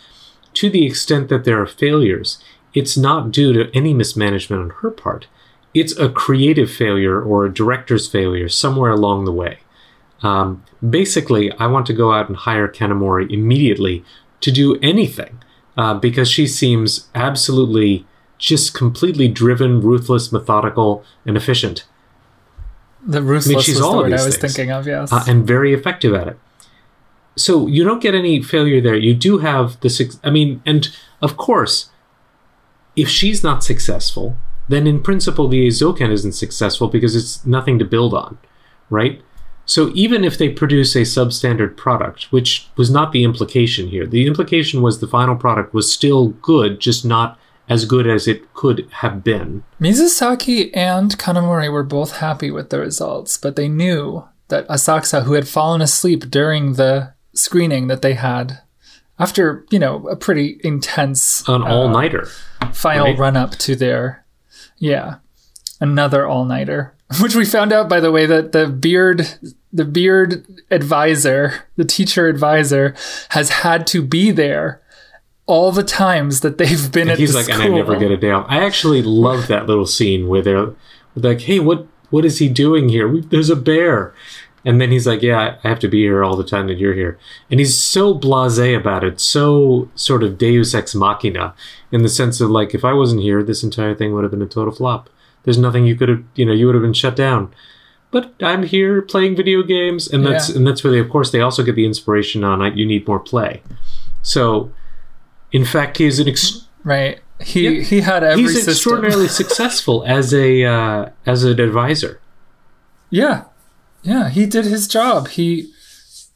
[0.56, 2.40] to the extent that there are failures,
[2.74, 5.28] it's not due to any mismanagement on her part.
[5.76, 9.60] It's a creative failure or a director's failure somewhere along the way.
[10.22, 14.04] Um, basically, I want to go out and hire Kanamori immediately
[14.42, 15.42] to do anything
[15.78, 18.06] uh, because she seems absolutely
[18.38, 21.86] just completely driven, ruthless, methodical, and efficient,
[23.06, 24.56] the ruthless she's was the all of word I was things.
[24.56, 25.12] thinking of, yes.
[25.12, 26.40] uh, and very effective at it.
[27.36, 28.96] So you don't get any failure there.
[28.96, 30.90] You do have the suc I mean, and
[31.22, 31.90] of course,
[32.96, 34.36] if she's not successful,
[34.68, 38.38] then in principle the Eizouken isn't successful because it's nothing to build on,
[38.90, 39.22] right?
[39.70, 44.26] So even if they produce a substandard product, which was not the implication here, the
[44.26, 47.38] implication was the final product was still good, just not
[47.70, 49.64] as good as it could have been.
[49.80, 55.34] Mizusaki and Kanamori were both happy with the results, but they knew that Asakusa, who
[55.34, 58.62] had fallen asleep during the screening that they had
[59.20, 62.28] after, you know, a pretty intense An uh, all-nighter.
[62.74, 63.20] final right?
[63.20, 64.26] run up to their,
[64.80, 65.18] yeah,
[65.80, 66.96] another all nighter.
[67.22, 69.28] Which we found out, by the way, that the beard,
[69.72, 72.96] the beard advisor, the teacher advisor,
[73.30, 74.82] has had to be there
[75.46, 77.62] all the times that they've been And at he's the like, school.
[77.62, 78.46] and I never get a day off.
[78.50, 80.74] I actually love that little scene where they're
[81.16, 83.20] like, "Hey, what what is he doing here?
[83.22, 84.14] There's a bear,"
[84.66, 86.94] and then he's like, "Yeah, I have to be here all the time that you're
[86.94, 87.18] here,"
[87.50, 91.54] and he's so blasé about it, so sort of Deus ex machina,
[91.92, 94.42] in the sense of like, if I wasn't here, this entire thing would have been
[94.42, 95.10] a total flop.
[95.44, 97.52] There's nothing you could have, you know, you would have been shut down.
[98.12, 100.56] But I'm here playing video games, and that's Yeah.
[100.58, 103.20] and that's where they, of course, they also get the inspiration on you need more
[103.20, 103.62] play.
[104.24, 104.72] So,
[105.52, 107.20] in fact, he is an ex- Right.
[107.42, 107.84] He Yep.
[107.88, 108.72] he had every he's system.
[108.72, 112.20] extraordinarily successful as a uh, as an advisor.
[113.12, 113.44] Yeah.
[114.02, 115.28] Yeah, he did his job.
[115.30, 115.72] He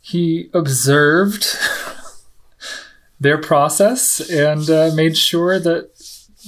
[0.01, 1.45] he observed
[3.19, 5.91] their process and uh, made sure that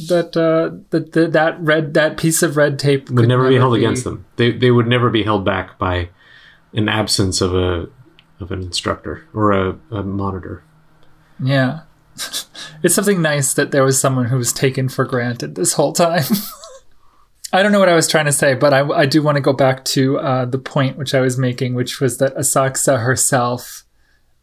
[0.08, 3.76] that uh, that that that red that piece of red tape Would never be held
[3.76, 4.26] against them.
[4.36, 6.10] They they would never be held back by
[6.74, 7.88] an absence of a
[8.40, 10.64] of an instructor or a, a monitor.
[11.42, 11.82] Yeah.
[12.84, 16.24] it's something nice that there was someone who was taken for granted this whole time.
[17.54, 19.42] I don't know what I was trying to say, but I, I do want to
[19.42, 23.85] go back to uh, the point which I was making, which was that Asakusa herself,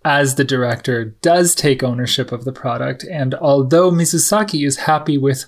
[0.04, 3.04] as the director, does take ownership of the product.
[3.10, 5.44] And although Mizusaki is happy with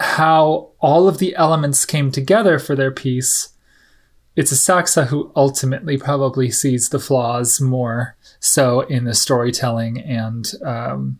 [0.00, 3.50] how all of the elements came together for their piece,
[4.36, 11.18] it's Asakusa who ultimately probably sees the flaws more so in the storytelling and um,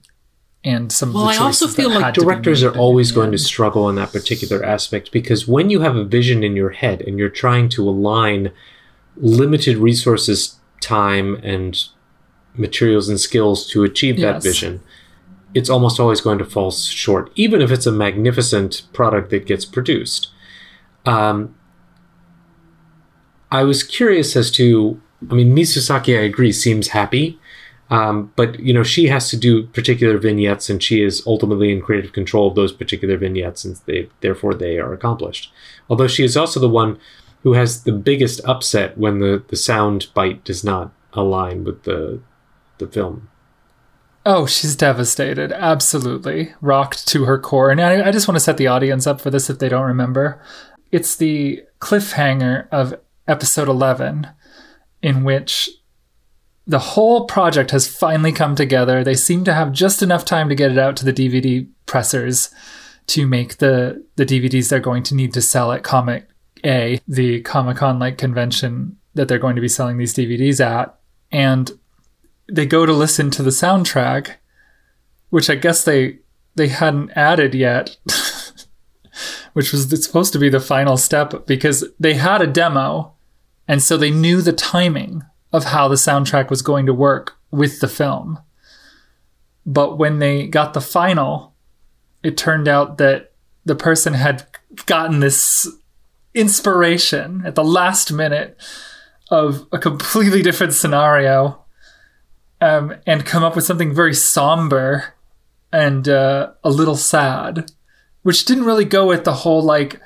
[0.62, 3.38] and some Well, I also feel like had to be directors are always going to
[3.38, 7.18] struggle in that particular aspect because when you have a vision in your head and
[7.18, 8.52] you're trying to align
[9.16, 11.88] limited resources, time, and
[12.54, 14.80] materials and skills to achieve that vision,
[15.54, 19.64] it's almost always going to fall short, even if it's a magnificent product that gets
[19.64, 20.28] produced.
[21.06, 21.54] Um,
[23.50, 27.38] I was curious as to, I mean, Mizusaki, I agree, seems happy.
[27.90, 31.82] Um, but you know, she has to do particular vignettes, and she is ultimately in
[31.82, 35.52] creative control of those particular vignettes, and they therefore they are accomplished.
[35.88, 37.00] Although she is also the one
[37.42, 42.20] who has the biggest upset when the the sound bite does not align with the
[42.80, 43.28] the film.
[44.26, 45.52] Oh, she's devastated.
[45.52, 46.52] Absolutely.
[46.60, 47.70] Rocked to her core.
[47.70, 49.86] And I, I just want to set the audience up for this if they don't
[49.86, 50.42] remember.
[50.92, 52.94] It's the cliffhanger of
[53.26, 54.28] episode 11,
[55.02, 55.70] in which
[56.66, 59.02] the whole project has finally come together.
[59.02, 62.52] They seem to have just enough time to get it out to the DVD pressers
[63.06, 66.28] to make the, the DVDs they're going to need to sell at Comet
[66.64, 70.96] A, the Comic Con like convention that they're going to be selling these DVDs at.
[71.32, 71.72] And
[72.50, 74.36] they go to listen to the soundtrack,
[75.30, 76.18] which I guess they
[76.56, 77.96] they hadn't added yet,
[79.52, 83.14] which was supposed to be the final step because they had a demo,
[83.68, 85.22] and so they knew the timing
[85.52, 88.38] of how the soundtrack was going to work with the film.
[89.66, 91.54] But when they got the final,
[92.22, 93.32] it turned out that
[93.64, 94.46] the person had
[94.86, 95.68] gotten this
[96.34, 98.60] inspiration at the last minute
[99.30, 101.64] of a completely different scenario
[102.60, 105.14] um, and come up with something very somber
[105.72, 107.70] and uh, a little sad,
[108.22, 110.00] which didn't really go with the whole like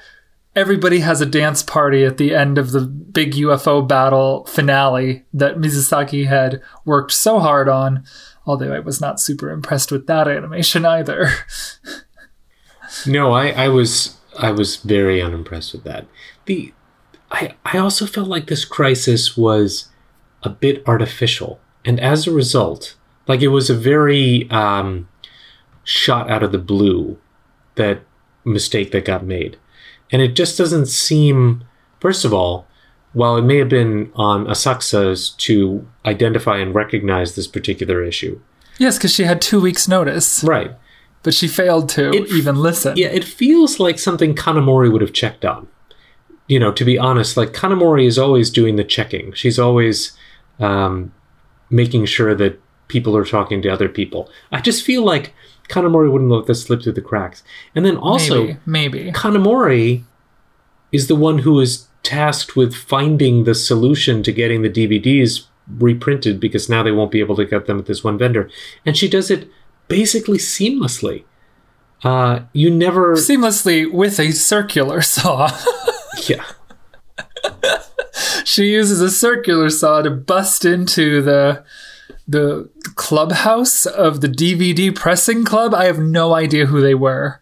[0.54, 5.56] everybody has a dance party at the end of the big UFO battle finale that
[5.56, 8.04] Mizusaki had worked so hard on.
[8.46, 11.30] Although I was not super impressed with that animation either.
[13.06, 16.06] no, I, I was I was very unimpressed with that.
[16.44, 16.72] The
[17.30, 19.88] I I also felt like this crisis was
[20.42, 22.94] a bit artificial and as a result,
[23.26, 25.08] like it was a very um,
[25.84, 27.18] shot out of the blue
[27.76, 28.00] that
[28.44, 29.56] mistake that got made,
[30.10, 31.64] and it just doesn't seem.
[32.00, 32.66] First of all,
[33.14, 38.40] while it may have been on Asakusa's to identify and recognize this particular issue,
[38.78, 40.72] yes, because she had two weeks' notice, right?
[41.22, 42.96] But she failed to It- even listen.
[42.98, 45.68] Yeah, it feels like something Kanamori would have checked on.
[46.46, 49.32] You know, to be honest, like Kanamori is always doing the checking.
[49.32, 50.12] She's always
[50.60, 51.12] um,
[51.74, 54.30] making sure that people are talking to other people.
[54.52, 55.34] I just feel like
[55.68, 57.42] Kanamori wouldn't let this slip through the cracks.
[57.74, 59.12] And then also, maybe, maybe.
[59.12, 60.04] Kanamori
[60.92, 66.38] is the one who is tasked with finding the solution to getting the DVDs reprinted
[66.38, 68.50] because now they won't be able to get them at this one vendor.
[68.84, 69.48] And she does it
[69.88, 71.24] basically seamlessly.
[72.02, 73.16] Uh, you never.
[73.16, 75.50] seamlessly with a circular saw.
[76.28, 76.44] Yeah.
[78.44, 81.64] she uses a circular saw to bust into the
[82.26, 85.74] the clubhouse of the DVD pressing club.
[85.74, 87.40] I have no idea who they were.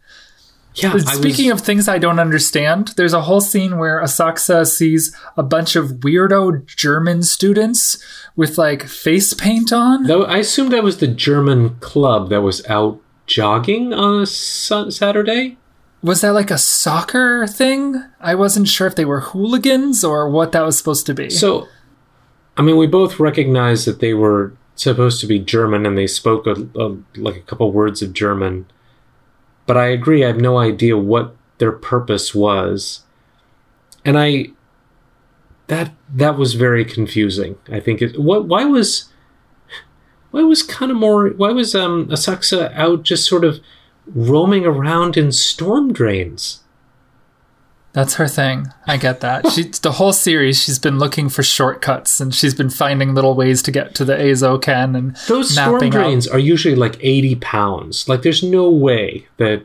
[0.74, 0.96] Yeah.
[0.98, 5.42] Speaking was, of things I don't understand, there's a whole scene where Asakusa sees a
[5.42, 8.02] bunch of weirdo German students
[8.36, 10.04] with like face paint on.
[10.04, 14.90] Though I assume that was the German club that was out jogging on a su-
[14.90, 15.58] Saturday.
[16.02, 18.02] Was that like a soccer thing?
[18.20, 21.30] I wasn't sure if they were hooligans or what that was supposed to be.
[21.30, 21.68] So,
[22.56, 26.46] I mean, we both recognize that they were supposed to be German and they spoke
[26.46, 28.66] a, a, like a couple words of German.
[29.66, 33.02] But I agree, I have no idea what their purpose was.
[34.04, 34.48] And I.
[35.68, 37.56] That that was very confusing.
[37.70, 38.18] I think it.
[38.18, 38.46] What?
[38.46, 39.10] Why was?
[40.32, 41.36] Why was Kanamori?
[41.36, 43.60] Why was um Asakusa out just sort of
[44.06, 46.60] roaming around in storm drains?
[47.92, 48.68] That's her thing.
[48.86, 49.50] I get that.
[49.50, 53.60] She the whole series she's been looking for shortcuts and she's been finding little ways
[53.64, 57.34] to get to the Eizouken and Those storm mapping out- drains are usually like 80
[57.36, 58.08] pounds.
[58.08, 59.64] Like, there's no way that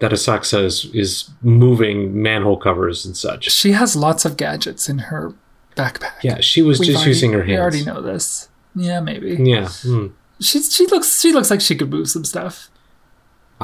[0.00, 3.50] that Asakusa is, is moving manhole covers and such.
[3.50, 5.32] She has lots of gadgets in her
[5.76, 6.22] backpack.
[6.22, 7.50] Yeah, she was We've just already- using her hands.
[7.50, 8.48] We already know this.
[8.74, 9.36] Yeah, maybe.
[9.40, 9.68] Yeah.
[9.68, 10.08] hmm.
[10.40, 12.70] She's she looks she looks like she could move some stuff.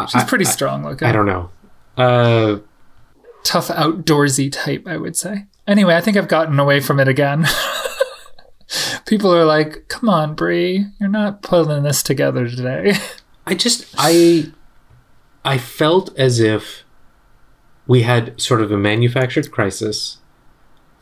[0.09, 1.07] She's I- pretty I, strong looking.
[1.09, 1.51] I don't know.
[1.97, 2.59] Uh,
[3.45, 5.45] Tough outdoorsy type, I would say.
[5.67, 7.47] Anyway, I think I've gotten away from it again.
[9.07, 12.95] People are like, "Come on, Brie, you're not pulling this together today."
[13.47, 14.47] I just I
[15.45, 16.85] I felt as if
[17.87, 20.17] we had sort of a manufactured crisis.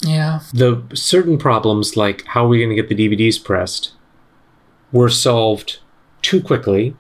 [0.01, 3.93] yeah, The certain problems like how are we going to get the DVDs pressed
[4.91, 5.79] were solved
[6.23, 6.97] too quickly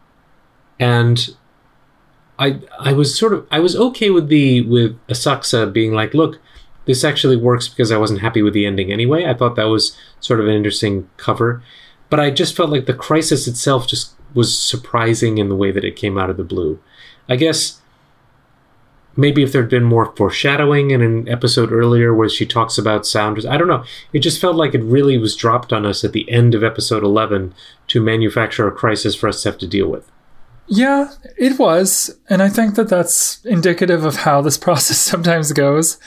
[0.78, 1.34] and
[2.43, 6.40] I I was sort of I was okay with the with Asakusa being like, look,
[6.86, 9.24] this actually works because I wasn't happy with the ending anyway.
[9.24, 11.62] I thought that was sort of an interesting cover,
[12.11, 15.84] but I just felt like the crisis itself just was surprising in the way that
[15.84, 16.80] it came out of the blue.
[17.28, 17.80] I guess
[19.16, 23.47] maybe if there'd been more foreshadowing in an episode earlier where she talks about sounders,
[23.47, 23.84] I don't know.
[24.12, 27.05] It just felt like it really was dropped on us at the end of episode
[27.05, 27.55] 11
[27.88, 30.11] to manufacture a crisis for us to have to deal with.
[30.66, 32.18] Yeah, it was.
[32.28, 35.98] And I think that that's indicative of how this process sometimes goes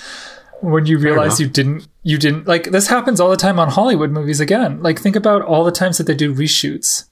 [0.62, 4.12] when you realize you didn't you didn't like this happens all the time on Hollywood
[4.12, 4.82] movies again.
[4.82, 7.06] Like think about all the times that they do reshoots.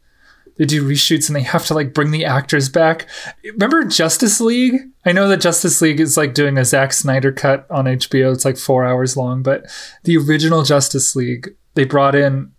[0.57, 3.07] They do reshoots and they have to like bring the actors back.
[3.43, 4.81] Remember Justice League?
[5.05, 8.31] I know that Justice League is like doing a Zack Snyder cut on HBO.
[8.33, 9.65] It's like 4 hours long, but
[10.03, 12.51] the original Justice League, they brought in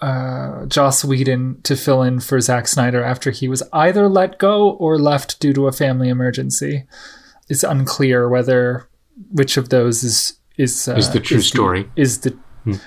[0.00, 4.70] uh, Joss Whedon to fill in for Zack Snyder after he was either let go
[4.70, 6.84] or left due to a family emergency.
[7.48, 8.88] It's unclear whether
[9.30, 11.90] which of those is is uh, Is the true story.
[11.96, 12.36] is the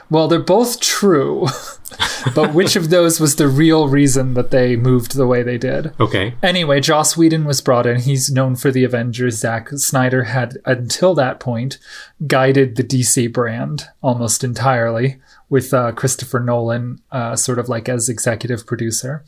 [0.09, 1.47] well, they're both true,
[2.35, 5.93] but which of those was the real reason that they moved the way they did?
[5.99, 6.35] Okay.
[6.43, 7.99] Anyway, Joss Whedon was brought in.
[8.01, 9.39] He's known for the Avengers.
[9.39, 11.79] Zack Snyder had, until that point,
[12.27, 15.19] guided the DC brand almost entirely,
[15.53, 19.23] with uh, Christopher Nolan uh, sort of like as executive producer.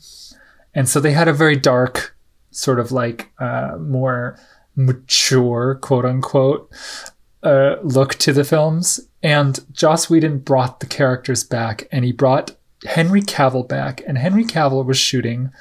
[0.74, 2.16] And so they had a very dark,
[2.50, 4.36] sort of like uh, more
[4.74, 6.68] mature, quote unquote,
[7.44, 8.98] uh, look to the films.
[9.22, 14.02] And Joss Whedon brought the characters back, and he brought Henry Cavill back.
[14.04, 15.52] And Henry Cavill was shooting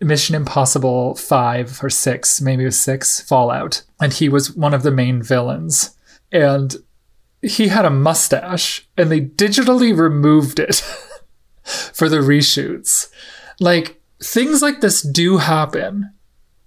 [0.00, 3.82] Mission Impossible 5 or 6, maybe it was 6, Fallout.
[4.00, 5.96] And he was one of the main villains.
[6.30, 6.76] And
[7.42, 10.76] he had a mustache, and they digitally removed it
[11.62, 13.08] for the reshoots.
[13.60, 16.12] Like, things like this do happen.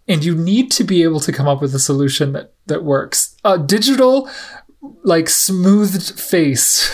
[0.07, 3.38] And you need to be able to come up with a solution that, that works.
[3.45, 4.30] A digital,
[5.03, 6.89] like, smoothed face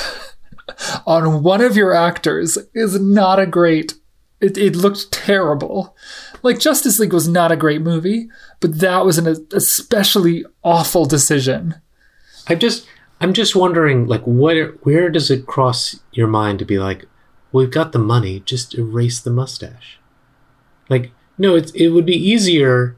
[1.08, 3.96] on one of your actors is not a great
[4.42, 5.96] it, it looked terrible.
[6.42, 11.76] Like Justice League was not a great movie, but that was an especially awful decision.
[12.48, 12.88] I'm just
[13.22, 14.56] I'm just wondering like what
[14.86, 17.06] where does it cross your mind to be like
[17.52, 20.00] we've got the money just erase the mustache
[20.90, 22.96] like no it's it would be easier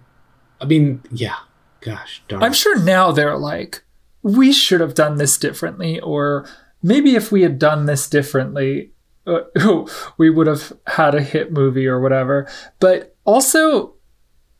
[0.59, 1.37] I mean yeah
[1.81, 3.83] gosh darn I'm sure now they're like,
[4.21, 6.47] we should have done this differently, or
[6.81, 8.91] maybe if we had done this differently,
[9.25, 9.41] uh,
[10.17, 12.47] we would have had a hit movie or whatever.
[12.79, 13.95] But also,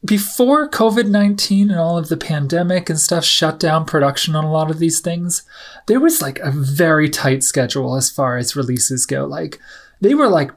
[0.04, 4.52] before COVID 19 and all of the pandemic and stuff shut down production on a
[4.52, 5.44] lot of these things,
[5.88, 9.26] there was like a very tight schedule as far as releases go.
[9.26, 9.60] Like,
[10.00, 10.52] they were like,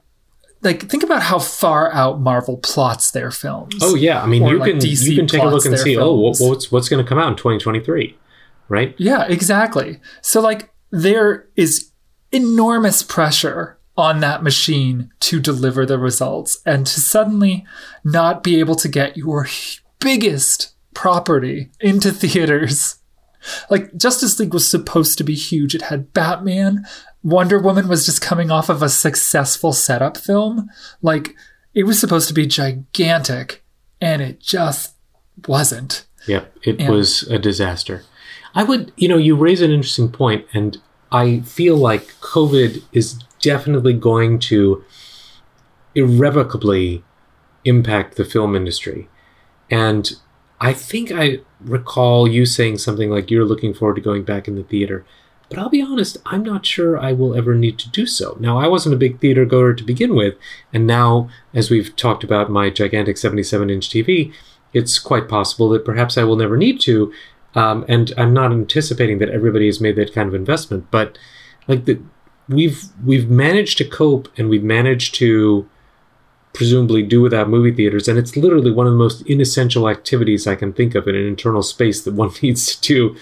[0.62, 3.76] like think about how far out Marvel plots their films.
[3.82, 5.78] oh yeah I mean Or, you like, can DC you can take a look and
[5.78, 8.16] see oh what, what's what's going to come out in 2023
[8.68, 10.01] right Yeah, exactly.
[10.22, 11.90] So like there is
[12.32, 17.64] enormous pressure on that machine to deliver the results and to suddenly
[18.03, 19.47] not be able to get your
[20.01, 22.97] biggest property into theaters.
[23.70, 25.74] Like Justice League was supposed to be huge.
[25.74, 26.84] It had Batman.
[27.22, 30.68] Wonder Woman was just coming off of a successful setup film.
[31.03, 31.34] Like
[31.74, 33.62] it was supposed to be gigantic
[34.01, 34.95] and it just
[35.47, 36.07] wasn't.
[36.26, 38.03] Yep, it And- was a disaster.
[38.55, 40.78] I would, you know, you raise an interesting point, and
[41.11, 44.82] I feel like COVID is definitely going to
[45.95, 47.05] irrevocably
[47.64, 49.09] impact the film industry.
[49.70, 50.12] And
[50.61, 54.55] I think I recall you saying something like you're looking forward to going back in
[54.55, 55.05] the theater.
[55.51, 58.36] But I'll be honest, I'm not sure I will ever need to do so.
[58.40, 60.34] Now, I wasn't a big theater goer to begin with,
[60.72, 64.32] and now, as we've talked about my gigantic 77 inch TV,
[64.72, 67.12] it's quite possible that perhaps I will never need to.
[67.55, 71.18] Um, and I'm not anticipating that everybody has made that kind of investment, but
[71.68, 72.01] like the,
[72.49, 75.68] we've we've managed to cope and we've managed to
[76.55, 80.55] presumably do without movie theaters, and it's literally one of the most inessential activities I
[80.55, 83.16] can think of in an internal space that one needs to do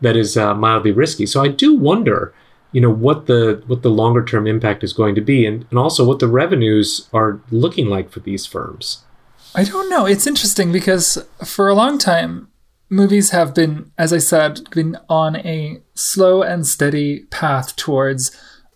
[0.00, 1.26] that is uh, mildly risky.
[1.26, 2.34] So I do wonder,
[2.72, 5.78] you know, what the what the longer term impact is going to be, and, and
[5.78, 9.04] also what the revenues are looking like for these firms.
[9.54, 10.06] I don't know.
[10.06, 12.48] It's interesting because for a long time,
[12.90, 18.30] movies have been, as I said, been on a slow and steady path towards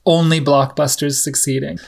[0.05, 1.79] only blockbusters succeeding.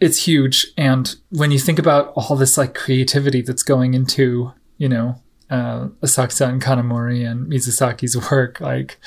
[0.00, 0.66] It's huge.
[0.78, 5.88] And when you think about all this like creativity that's going into, you know, uh,
[6.02, 8.98] Asakusa and Kanamori and Mizusaki's work, like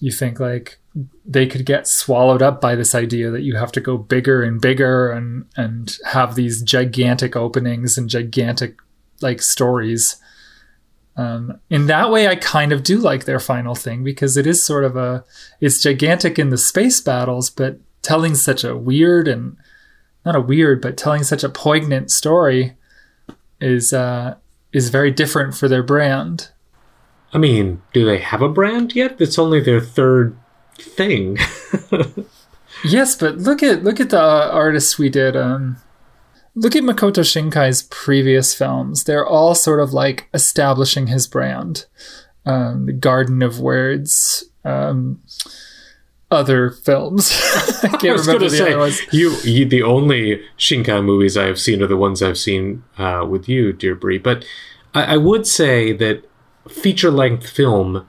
[0.00, 0.78] you think like
[1.24, 4.60] they could get swallowed up by this idea that you have to go bigger and
[4.60, 8.78] bigger and and have these gigantic openings and gigantic
[9.20, 10.16] like stories
[11.16, 14.64] um, in that way i kind of do like their final thing because it is
[14.64, 15.24] sort of a
[15.60, 17.78] it's gigantic in the space battles but
[18.08, 19.56] telling such a weird and
[20.24, 22.76] not a weird but telling such a poignant story
[23.60, 24.34] is uh
[24.72, 26.50] is very different for their brand
[27.30, 29.20] I mean, do they have a brand yet?
[29.20, 30.34] It's only their third
[30.78, 31.36] thing.
[32.84, 35.36] Yes, but look at look at the uh, artists we did.
[35.36, 35.78] Um,
[36.54, 39.04] look at Makoto Shinkai's previous films.
[39.04, 41.86] They're all sort of like establishing his brand.
[42.46, 45.22] Um, the Garden of Words, um,
[46.30, 47.32] other films.
[47.82, 49.00] I can't I was remember the other say, ones.
[49.12, 53.26] you, you, the only Shinkai movies I have seen are the ones I've seen uh,
[53.28, 54.18] with you, dear Brie.
[54.18, 54.44] But
[54.94, 56.24] I, I would say that
[56.68, 58.06] feature length film,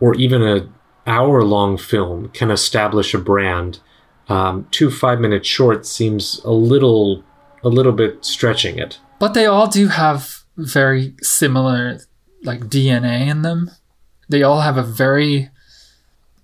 [0.00, 0.68] or even a
[1.06, 3.80] hour long film, can establish a brand.
[4.28, 7.24] Um, two five minute shorts seems a little
[7.62, 8.98] a little bit stretching it.
[9.18, 11.98] But they all do have very similar
[12.42, 13.70] like DNA in them.
[14.28, 15.50] They all have a very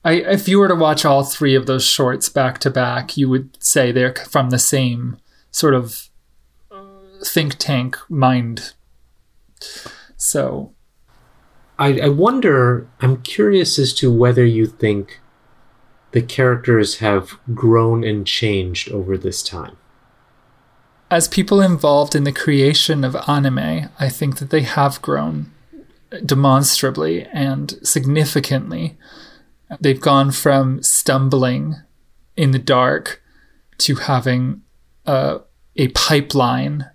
[0.07, 3.29] I if you were to watch all three of those shorts back to back, you
[3.29, 5.19] would say they're from the same
[5.51, 6.09] sort of
[7.25, 8.73] think tank mind.
[10.17, 10.73] So,
[11.79, 12.89] I, I wonder.
[13.01, 15.21] I'm curious as to whether you think
[16.13, 19.77] the characters have grown and changed over this time.
[21.11, 25.53] as people involved in the creation of anime, I think that they have grown
[26.25, 28.97] demonstrably and significantly.
[29.81, 31.77] They've gone from stumbling
[32.37, 33.23] in the dark
[33.79, 34.63] to having
[35.05, 35.41] a,
[35.77, 36.87] a pipeline,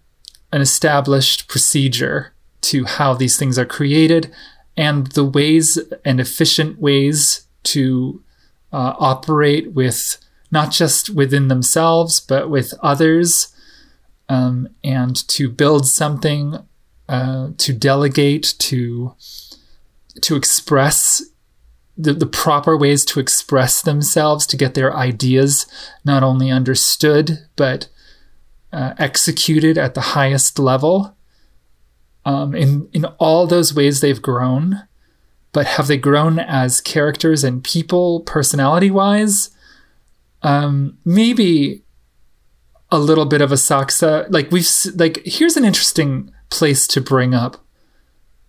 [0.52, 4.32] an established procedure to how these things are created,
[4.78, 8.24] and the ways and efficient ways to
[8.72, 10.18] uh, operate with
[10.50, 13.54] not just within themselves, but with others
[14.30, 16.58] um, and to build something,
[17.10, 19.14] uh, to delegate, to
[20.22, 21.22] to express
[21.98, 25.66] the, the proper ways to express themselves, to get their ideas
[26.04, 27.88] not only understood but
[28.74, 31.16] uh, executed at the highest level.
[32.24, 34.84] Um, in in all those ways, they've grown,
[35.52, 39.50] but have they grown as characters and people, personality wise?
[40.44, 41.84] Um, maybe
[42.92, 47.64] a little bit of Asakusa like we've like here's an interesting place to bring up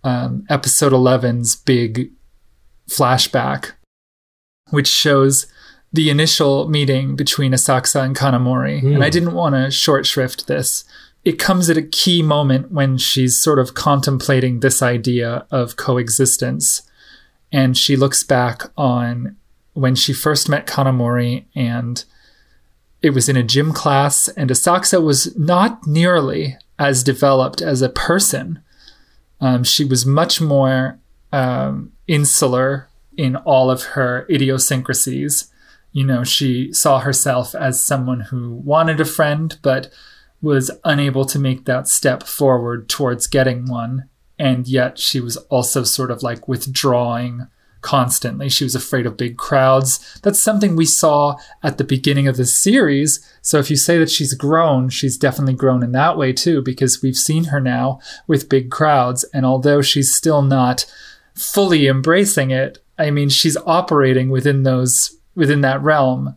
[0.03, 2.11] um, episode 11's big
[2.95, 3.71] flashback
[4.73, 5.45] which shows
[5.91, 8.81] the initial meeting between Asakusa and Kanamori.
[8.81, 10.83] And I didn't want to short shrift this.
[11.23, 16.81] It comes at a key moment when she's sort of contemplating this idea of coexistence.
[17.51, 19.37] And she looks back on
[19.73, 22.03] when she first met Kanamori and
[23.03, 27.89] it was in a gym class, and Asakusa was not nearly as developed as a
[27.89, 28.63] person.
[29.41, 30.97] Um, she was much more
[31.33, 35.51] um, insular in all of her idiosyncrasies.
[35.91, 39.91] You know, she saw herself as someone who wanted a friend, but
[40.41, 44.09] was unable to make that step forward towards getting one.
[44.39, 47.47] And yet she was also sort of like withdrawing
[47.81, 48.49] constantly.
[48.49, 50.19] She was afraid of big crowds.
[50.23, 53.19] That's something we saw at the beginning of the series.
[53.41, 57.01] So if you say that she's grown, she's definitely grown in that way too, because
[57.01, 59.23] we've seen her now with big crowds.
[59.33, 60.85] And although she's still not
[61.35, 66.35] fully embracing it, I mean, she's operating within those, within that realm.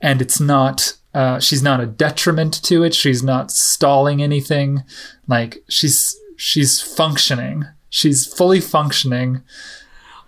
[0.00, 2.94] And it's not, uh, she's not a detriment to it.
[2.94, 4.82] She's not stalling anything.
[5.26, 7.64] Like she's, she's functioning.
[7.90, 9.42] She's fully functioning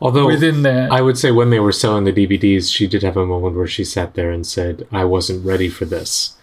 [0.01, 0.93] Although within that.
[0.93, 3.67] I would say when they were selling the DVDs, she did have a moment where
[3.67, 6.36] she sat there and said, "I wasn't ready for this."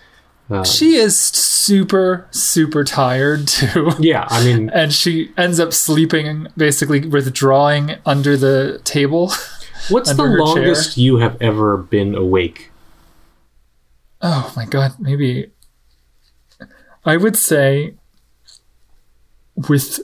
[0.49, 3.91] Uh, She is super, super tired too.
[3.99, 9.31] yeah, I mean, And she ends up sleeping, basically withdrawing under the table.
[9.89, 10.45] what's the her chair.
[10.45, 12.71] longest you have ever been awake?
[14.21, 15.51] Oh my god, maybe.
[17.05, 17.95] I would say
[19.55, 19.99] with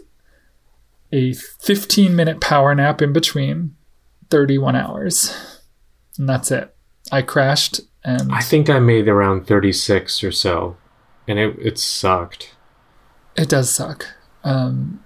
[1.12, 3.76] a 15 minute power nap in between,
[4.30, 5.36] 31 hours.
[6.18, 6.76] And that's it.
[7.12, 10.78] I crashed and I think I made around thirty-six or so,
[11.28, 12.56] and it it sucked.
[13.36, 14.08] it does suck.
[14.44, 15.04] Um,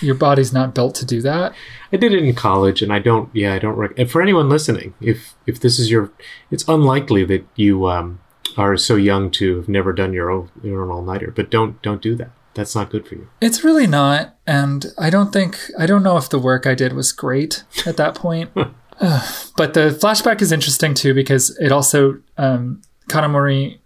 [0.00, 1.54] your body's not built to do that.
[1.92, 3.28] I did it in college, and I don't.
[3.34, 3.76] Yeah, I don't.
[3.76, 6.10] Rec- and for anyone listening, if if this is your,
[6.50, 8.20] it's unlikely that you um,
[8.56, 11.30] are so young to have never done your own your own all nighter.
[11.34, 12.30] But don't don't do that.
[12.54, 13.28] That's not good for you.
[13.40, 16.92] It's really not, and I don't think I don't know if the work I did
[16.92, 18.50] was great at that point.
[19.00, 23.78] But the flashback is interesting too because it also um, Kanamori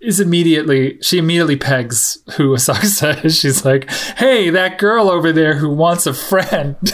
[0.00, 3.38] is immediately she immediately pegs who Asakusa is.
[3.38, 6.76] She's like, "Hey, that girl over there who wants a friend."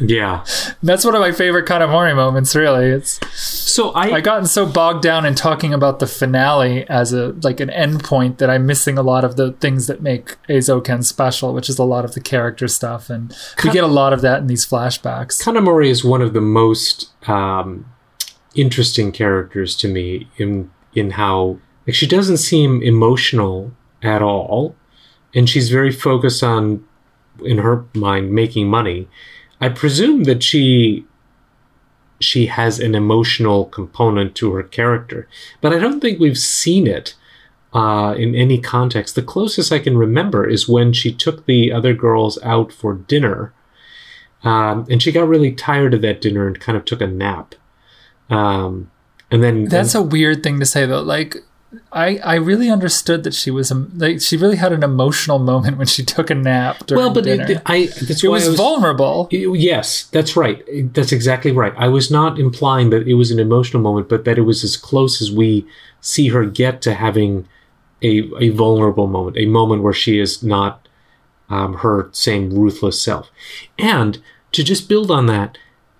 [0.00, 0.44] Yeah.
[0.82, 2.54] That's one of my favorite Kanamori moments.
[2.54, 7.12] Really, it's So I, I gotten so bogged down in talking about the finale as
[7.12, 10.36] a like an end point that I'm missing a lot of the things that make
[10.48, 14.12] Eizouken special, which is a lot of the character stuff, and we get a lot
[14.12, 15.42] of that in these flashbacks.
[15.42, 17.84] Kanamori is one of the most um,
[18.54, 21.58] interesting characters to me in in how
[21.88, 23.72] like she doesn't seem emotional
[24.02, 24.76] at all,
[25.34, 26.84] and she's very focused on,
[27.42, 29.08] in her mind, making money.
[29.58, 31.06] I presume that she
[32.20, 35.28] she has an emotional component to her character,
[35.62, 37.14] but I don't think we've seen it
[37.72, 39.14] uh, in any context.
[39.14, 43.54] The closest I can remember is when she took the other girls out for dinner,
[44.42, 47.54] um, and she got really tired of that dinner and kind of took a nap.
[48.28, 48.90] Um,
[49.30, 51.00] and then That's a weird thing to say though.
[51.00, 51.36] Like
[51.92, 55.86] I I really understood that she was like she really had an emotional moment when
[55.86, 57.44] she took a nap during well, but dinner.
[57.44, 59.28] it, I that's it why was, I was vulnerable.
[59.30, 60.62] Yes, that's right.
[60.94, 61.74] That's exactly right.
[61.76, 64.76] I was not implying that it was an emotional moment, but that it was as
[64.76, 65.66] close as we
[66.00, 67.46] see her get to having
[68.02, 70.88] a, a vulnerable moment, a moment where she is not
[71.50, 73.30] um, her same ruthless self.
[73.78, 75.58] And to just build on that,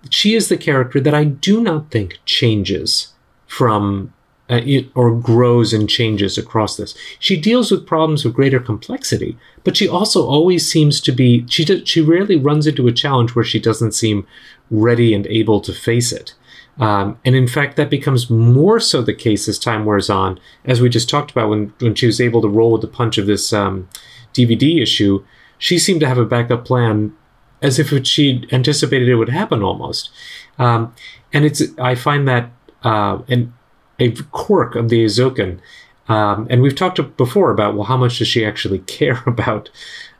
[0.09, 3.13] she is the character that I do not think changes
[3.45, 4.13] from
[4.49, 4.61] uh,
[4.95, 6.95] or grows and changes across this.
[7.19, 11.63] She deals with problems of greater complexity, but she also always seems to be she
[11.63, 14.25] does, she rarely runs into a challenge where she doesn't seem
[14.71, 16.33] ready and able to face it.
[16.79, 20.81] Um, and in fact, that becomes more so the case as time wears on, as
[20.81, 23.27] we just talked about when when she was able to roll with the punch of
[23.27, 23.87] this um,
[24.33, 25.23] DVD issue.
[25.57, 27.13] She seemed to have a backup plan,
[27.61, 30.09] as if she'd anticipated it would happen almost.
[30.57, 30.95] Um,
[31.33, 32.49] and it's I find that
[32.83, 33.53] uh, an
[33.99, 35.59] a quirk of the Eizouken.
[36.07, 39.69] Um, and we've talked before about well, how much does she actually care about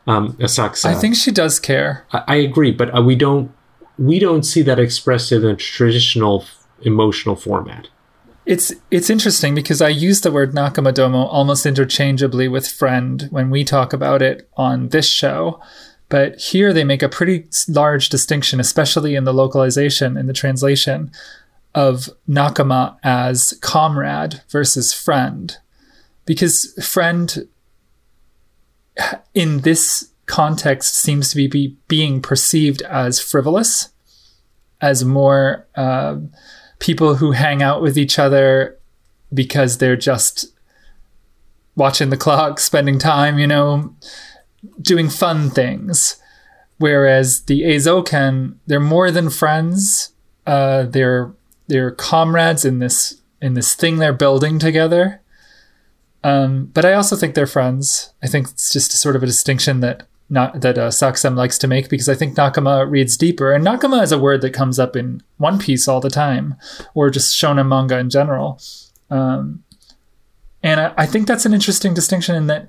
[0.06, 0.86] um, Asakusa?
[0.86, 2.06] I think she does care.
[2.12, 3.52] I, I agree, but uh, we don't
[3.98, 6.44] we don't see that expressed in a traditional
[6.82, 7.88] emotional format.
[8.46, 13.64] It's it's interesting because I use the word Nakamadomo almost interchangeably with friend when we
[13.64, 15.60] talk about it on this show.
[16.08, 21.12] But here they make a pretty large distinction, especially in the localization in the translation,
[21.74, 25.56] of Nakama as comrade versus friend.
[26.24, 27.48] Because friend
[29.34, 33.90] in this context seems to be, be being perceived as frivolous,
[34.80, 36.16] as more uh,
[36.78, 38.78] people who hang out with each other
[39.32, 40.46] because they're just
[41.76, 43.94] watching the clock, spending time, you know,
[44.80, 46.16] doing fun things.
[46.78, 50.12] Whereas the Eizouken, they're more than friends.
[50.46, 51.32] Uh, they're
[51.70, 55.22] they're comrades in this in this thing they're building together.
[56.22, 58.12] Um, but I also think they're friends.
[58.22, 61.66] I think it's just sort of a distinction that not that uh, Saksem likes to
[61.66, 64.96] make because I think Nakama reads deeper, and Nakama is a word that comes up
[64.96, 66.56] in One Piece all the time,
[66.92, 68.60] or just shonen manga in general.
[69.08, 69.64] Um,
[70.62, 72.68] and I, I think that's an interesting distinction in that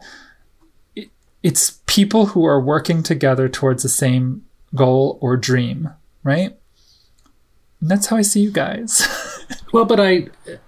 [0.95, 1.09] it,
[1.43, 5.89] it's people who are working together towards the same goal or dream,
[6.23, 6.55] right?
[7.81, 9.07] And that's how I see you guys.
[9.71, 10.27] Well, but I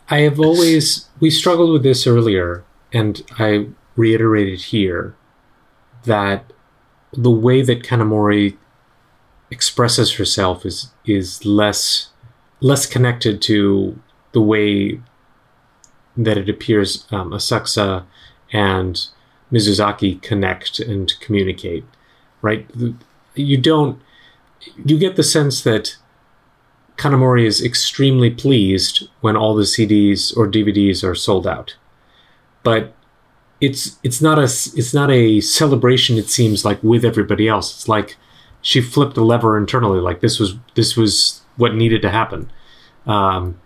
[0.10, 5.16] I have always we struggled with this earlier, and I reiterated here
[6.06, 6.52] that
[7.12, 8.58] the way that Kanamori
[9.52, 12.10] expresses herself is is less
[12.62, 14.00] less connected to
[14.32, 15.02] the way
[16.16, 18.06] that it appears um, Asakusa
[18.54, 19.08] and
[19.52, 21.84] Mizusaki connect and communicate.
[22.42, 22.70] Right?
[23.36, 24.02] You don't.
[24.86, 25.98] You get the sense that
[26.98, 31.76] Kanamori is extremely pleased when all the CDs or DVDs are sold out.
[32.64, 32.94] But
[33.60, 37.74] it's it's not a it's not a celebration it seems like with everybody else.
[37.74, 38.18] It's like
[38.62, 42.52] she flipped a lever internally like this was this was what needed to happen.
[43.06, 43.60] Um,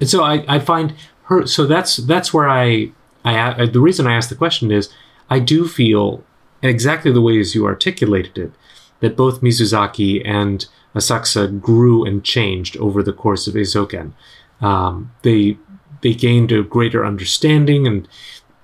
[0.00, 0.94] and so I, I find
[1.24, 2.92] her so that's that's where I,
[3.24, 4.92] I I the reason I asked the question is
[5.30, 6.24] I do feel
[6.62, 8.52] exactly the way as you articulated it
[9.00, 14.12] that both Mizusaki and Asakusa grew and changed over the course of Eizouken.
[14.60, 15.56] Um, they
[16.02, 18.08] they gained a greater understanding and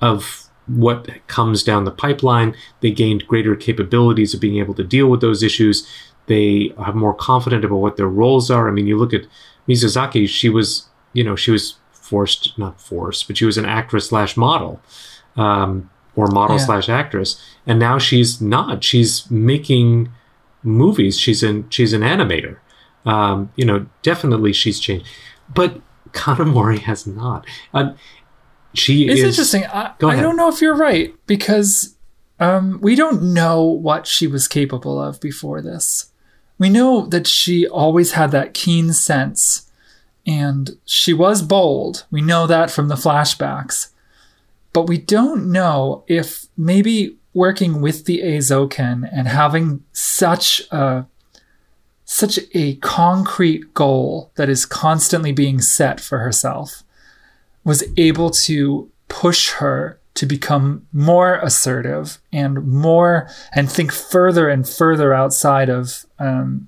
[0.00, 2.54] of what comes down the pipeline.
[2.80, 5.86] They gained greater capabilities of being able to deal with those issues.
[6.26, 8.68] They are more confident about what their roles are.
[8.68, 9.26] I mean, you look at
[9.66, 14.08] Mizusaki; she was, you know, she was forced, not forced, but she was an actress
[14.08, 14.80] slash model,
[15.36, 16.64] um, or model Yeah.
[16.66, 18.84] slash actress, and now she's not.
[18.84, 20.10] She's making
[20.68, 21.18] movies.
[21.18, 22.58] She's in she's an animator.
[23.04, 25.06] Um, you know, definitely she's changed,
[25.54, 25.80] but
[26.12, 27.46] Kanamori has not.
[27.72, 27.96] Um,
[28.74, 29.64] she It's is interesting.
[29.66, 31.96] I, I don't know if you're right because
[32.38, 36.10] um, we don't know what she was capable of before this.
[36.58, 39.70] We know that she always had that keen sense
[40.26, 42.04] and she was bold.
[42.10, 43.90] We know that from the flashbacks.
[44.72, 51.06] But we don't know if maybe working with the Eizouken and having such a
[52.04, 56.82] such a concrete goal that is constantly being set for herself
[57.64, 64.66] was able to push her to become more assertive and more and think further and
[64.66, 66.66] further outside of um,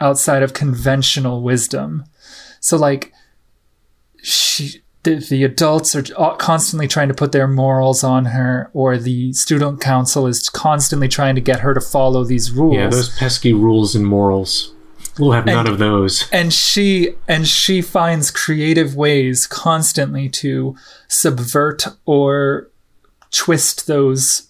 [0.00, 2.04] outside of conventional wisdom.
[2.60, 3.12] So like
[4.22, 9.32] she the, the adults are constantly trying to put their morals on her or the
[9.32, 13.52] student council is constantly trying to get her to follow these rules yeah those pesky
[13.52, 14.74] rules and morals.
[15.18, 16.28] We'll have none of those.
[16.32, 20.76] and she and she finds creative ways constantly to
[21.08, 22.70] subvert or
[23.30, 24.48] twist those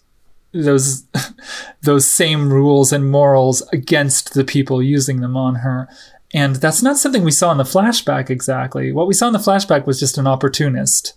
[0.53, 1.05] those
[1.83, 5.89] those same rules and morals against the people using them on her
[6.33, 9.39] and that's not something we saw in the flashback exactly what we saw in the
[9.39, 11.15] flashback was just an opportunist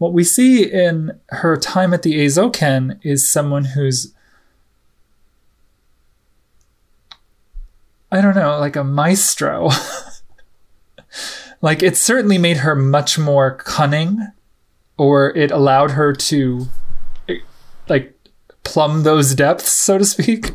[0.00, 4.14] what we see in her time at the Eizouken is someone who's
[8.10, 9.68] I don't know, like a maestro.
[11.60, 14.26] like it certainly made her much more cunning,
[14.96, 16.66] or it allowed her to
[17.88, 18.18] like
[18.64, 20.52] plumb those depths, so to speak.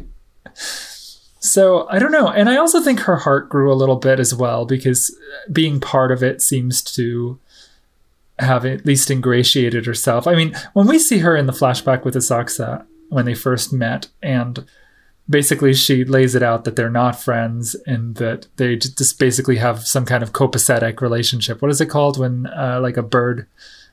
[1.45, 2.27] So I don't know.
[2.27, 5.15] And I also think her heart grew a little bit as well because
[5.51, 7.39] being part of it seems to
[8.39, 10.27] have at least ingratiated herself.
[10.27, 14.07] I mean, when we see her in the flashback with Asakusa when they first met
[14.23, 14.65] and
[15.29, 19.87] basically she lays it out that they're not friends and that they just basically have
[19.87, 21.61] some kind of copacetic relationship.
[21.61, 23.47] What is it called when uh, like a bird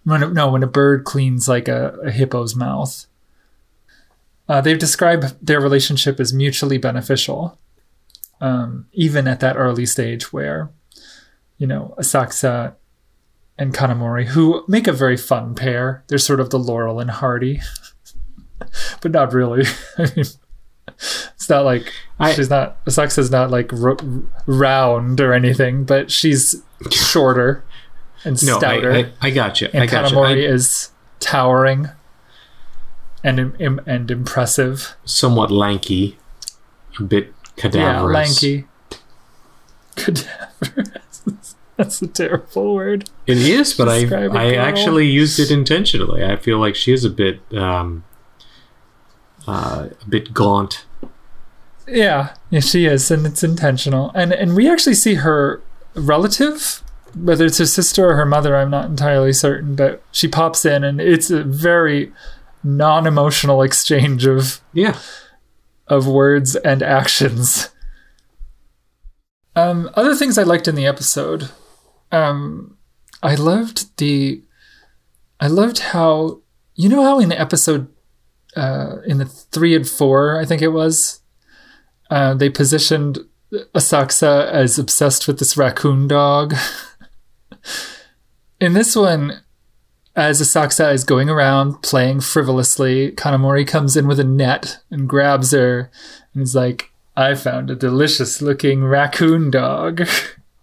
[0.05, 3.07] when no when a bird cleans like a, a hippo's mouth?
[4.53, 7.59] Uh, they've described their relationship as mutually beneficial,
[8.43, 10.69] um, even at that early stage where,
[11.57, 12.75] you know, Asakusa
[13.57, 16.05] and Kanamori, who make a very fun pair.
[16.09, 17.63] They're sort of the Laurel and Hardy,
[19.01, 19.65] but not really.
[19.97, 20.27] I mean,
[20.99, 21.91] it's not like
[22.21, 23.97] I- she's not Asakusa's not like r-
[24.47, 27.65] round or anything, but she's shorter
[28.23, 29.69] and No, stouter, I, I, I got you.
[29.73, 30.17] I and got you.
[30.19, 30.91] Kanamori I, is
[31.21, 31.89] towering
[33.25, 34.97] and im- and impressive.
[35.05, 36.17] somewhat lanky,
[36.99, 38.43] a bit cadaverous.
[38.43, 38.67] Yeah, lanky.
[39.97, 41.55] Cadaverous.
[41.77, 43.11] That's a terrible word.
[43.27, 46.25] It is, but I I actually used it intentionally.
[46.25, 48.05] I feel like she is a bit um,
[49.47, 50.85] uh, a bit gaunt.
[51.89, 54.13] Yeah, yeah, she is, and it's intentional.
[54.15, 55.61] And and we actually see her
[55.95, 56.83] relative,
[57.15, 60.85] whether it's her sister or her mother, I'm not entirely certain, but she pops in,
[60.85, 62.13] and it's a very
[62.65, 64.99] non-emotional exchange of Yeah,
[65.87, 67.69] of words and actions.
[69.55, 71.51] Um, other things I liked in the episode,
[72.11, 72.79] um,
[73.23, 74.43] I loved the,
[75.41, 76.41] I loved how,
[76.75, 77.89] you know how in episode,
[78.57, 81.21] uh, in the three and four, I think it was,
[82.11, 83.19] uh, they positioned
[83.75, 86.55] Asakusa as obsessed with this raccoon dog.
[88.61, 89.42] in this one,
[90.15, 95.53] as Asakusa is going around playing frivolously, Kanamori comes in with a net and grabs
[95.53, 95.91] her
[96.35, 100.07] and is like, I found a delicious looking raccoon dog.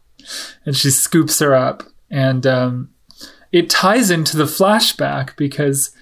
[0.65, 1.83] and she scoops her up.
[2.11, 2.89] And um,
[3.51, 5.95] it ties into the flashback because,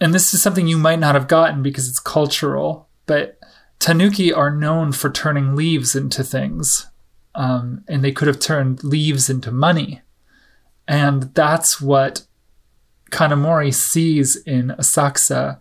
[0.00, 3.38] and this is something you might not have gotten because it's cultural, but
[3.78, 6.86] Tanuki are known for turning leaves into things.
[7.34, 10.02] Um, and they could have turned leaves into money.
[10.88, 12.26] And that's what
[13.10, 15.60] Kanamori sees in Asakusa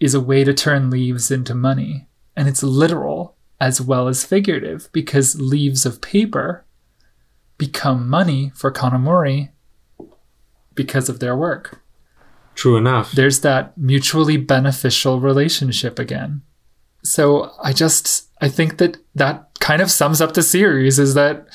[0.00, 2.06] is a way to turn leaves into money.
[2.36, 6.64] And it's literal as well as figurative because leaves of paper
[7.56, 9.50] become money for Kanamori
[10.74, 11.80] because of their work.
[12.54, 13.12] true enough.
[13.12, 16.42] There's that mutually beneficial relationship again.
[17.02, 21.46] So I just I think that that kind of sums up the series is that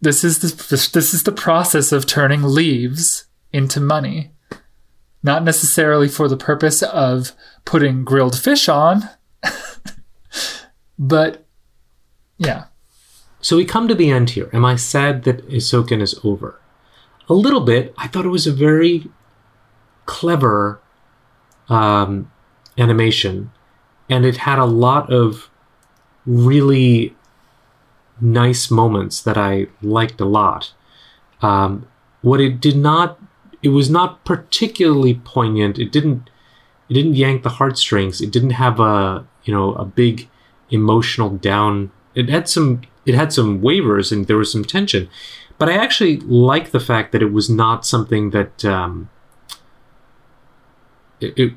[0.00, 0.48] this is the
[0.92, 4.32] this is the process of turning leaves into money.
[5.26, 7.32] Not necessarily for the purpose of
[7.64, 9.10] putting grilled fish on,
[11.00, 11.44] but
[12.38, 12.66] yeah.
[13.40, 14.48] So we come to the end here.
[14.52, 16.60] Am I sad that Eizouken is over?
[17.28, 17.92] A little bit.
[17.98, 19.10] I thought it was a very
[20.04, 20.80] clever
[21.68, 22.30] um,
[22.78, 23.50] animation,
[24.08, 25.50] and it had a lot of
[26.24, 27.16] really
[28.20, 30.72] nice moments that I liked a lot.
[31.42, 31.88] Um,
[32.22, 33.18] what it did not,
[33.66, 35.76] it was not particularly poignant.
[35.76, 36.30] It didn't
[36.88, 38.20] it didn't yank the heartstrings.
[38.20, 40.28] It didn't have a you know a big
[40.70, 41.90] emotional down.
[42.14, 45.08] It had some it had some wavers and there was some tension,
[45.58, 49.10] but I actually like the fact that it was not something that um,
[51.20, 51.52] it, it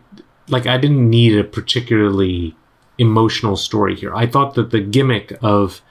[0.48, 2.56] like I didn't need a particularly
[2.98, 4.16] emotional story here.
[4.16, 5.84] I thought that the gimmick of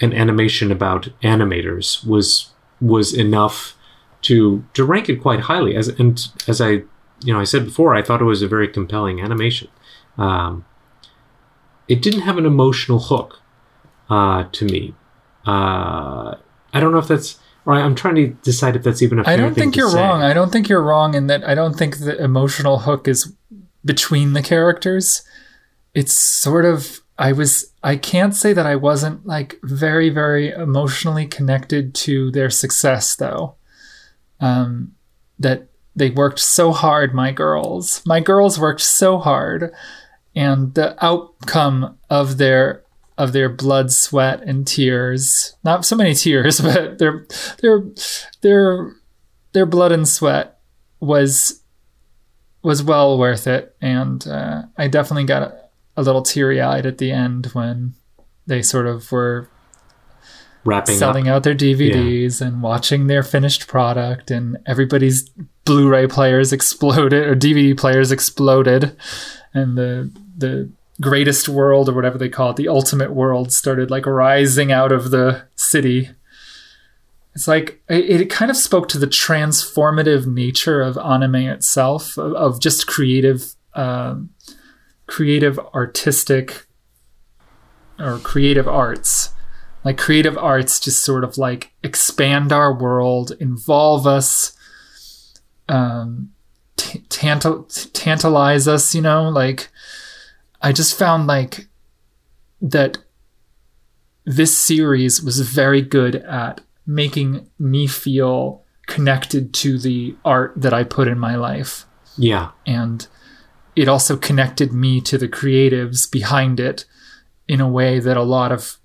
[0.00, 2.50] an animation about animators was
[2.80, 3.76] was enough
[4.22, 5.76] to to rank it quite highly.
[5.76, 6.82] As and as I
[7.22, 9.68] you know I said before, I thought it was a very compelling animation.
[10.18, 10.64] Um,
[11.88, 13.40] it didn't have an emotional hook
[14.08, 14.94] uh, to me.
[15.46, 16.36] Uh,
[16.72, 17.38] I don't know if that's.
[17.66, 20.00] Or I'm trying to decide if that's even a fair I don't think you're say.
[20.00, 20.22] wrong.
[20.22, 23.34] I don't think you're wrong in that I don't think the emotional hook is
[23.84, 25.22] between the characters.
[25.94, 31.26] It's sort of I was I can't say that I wasn't like very very emotionally
[31.26, 33.56] connected to their success though.
[34.40, 34.92] Um
[35.38, 38.02] that they worked so hard my girls.
[38.06, 39.72] My girls worked so hard
[40.34, 42.84] and the outcome of their
[43.18, 45.54] of their blood, sweat, and tears.
[45.62, 47.26] Not so many tears, but their
[47.60, 47.84] their
[48.40, 48.96] their
[49.52, 50.58] their blood and sweat
[51.00, 51.62] was
[52.62, 55.60] was well worth it, and uh, I definitely got a,
[55.96, 57.94] a little teary eyed at the end when
[58.46, 59.48] they sort of were
[60.64, 61.36] Wrapping selling up.
[61.36, 65.28] out their DVDs and watching their finished product, and everybody's
[65.64, 68.96] Blu-ray players exploded or DVD players exploded,
[69.54, 74.04] and the the greatest world or whatever they call it, the ultimate world, started like
[74.04, 76.10] rising out of the city.
[77.34, 82.34] It's like it, it kind of spoke to the transformative nature of anime itself, of,
[82.34, 84.30] of just creative, um,
[85.06, 86.66] creative artistic
[87.98, 89.30] or creative arts
[89.84, 94.52] like creative arts just sort of like expand our world involve us
[95.68, 96.30] um
[96.76, 99.68] t- tantal- tantalize us you know like
[100.62, 101.66] i just found like
[102.60, 102.98] that
[104.24, 110.82] this series was very good at making me feel connected to the art that i
[110.84, 111.86] put in my life
[112.18, 112.50] Yeah.
[112.66, 113.06] and
[113.76, 116.84] it also connected me to the creatives behind it
[117.46, 118.76] in a way that a lot of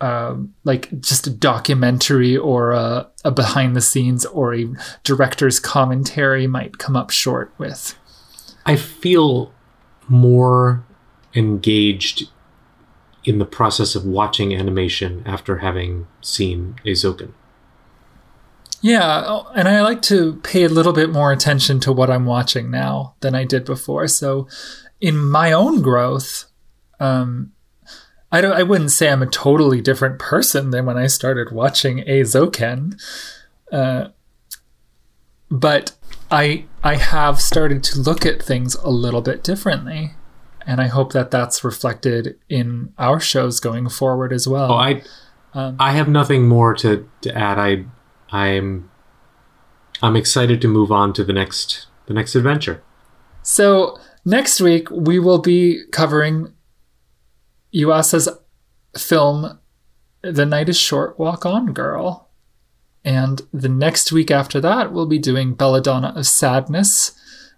[0.00, 4.66] um, like just a documentary or a, a behind the scenes or a
[5.04, 7.96] director's commentary might come up short with.
[8.66, 9.52] I feel
[10.08, 10.84] more
[11.34, 12.28] engaged
[13.24, 17.32] in the process of watching animation after having seen Eizouken.
[18.82, 22.70] Yeah, and I like to pay a little bit more attention to what I'm watching
[22.70, 24.08] now than I did before.
[24.08, 24.48] So,
[25.02, 26.46] in my own growth,
[26.98, 27.52] um,
[28.32, 28.52] I don't.
[28.52, 33.00] I wouldn't say I'm a totally different person than when I started watching Eizouken,
[33.72, 34.08] uh,
[35.50, 35.96] but
[36.30, 40.12] I I have started to look at things a little bit differently,
[40.64, 44.72] and I hope that that's reflected in our shows going forward as well.
[44.72, 45.02] Oh, I
[45.54, 47.58] I have nothing more to, to add.
[47.58, 47.84] I
[48.30, 48.90] I'm
[50.02, 52.82] I'm excited to move on to the next the next adventure.
[53.42, 56.52] So next week we will be covering
[57.74, 58.28] Yuasa's
[58.96, 59.58] film
[60.22, 62.28] The Night is Short Walk On Girl.
[63.04, 67.12] And the next week after that we'll be doing Belladonna of Sadness,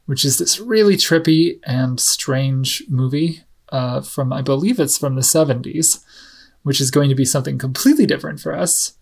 [0.07, 5.23] which is this really trippy and strange movie uh, from I believe it's from the
[5.23, 6.05] 70s,
[6.63, 8.95] which is going to be something completely different for us.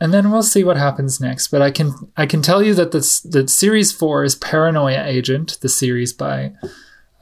[0.00, 1.48] And then we'll see what happens next.
[1.48, 5.58] But I can I can tell you that this that series four is Paranoia Agent,
[5.60, 6.54] the series by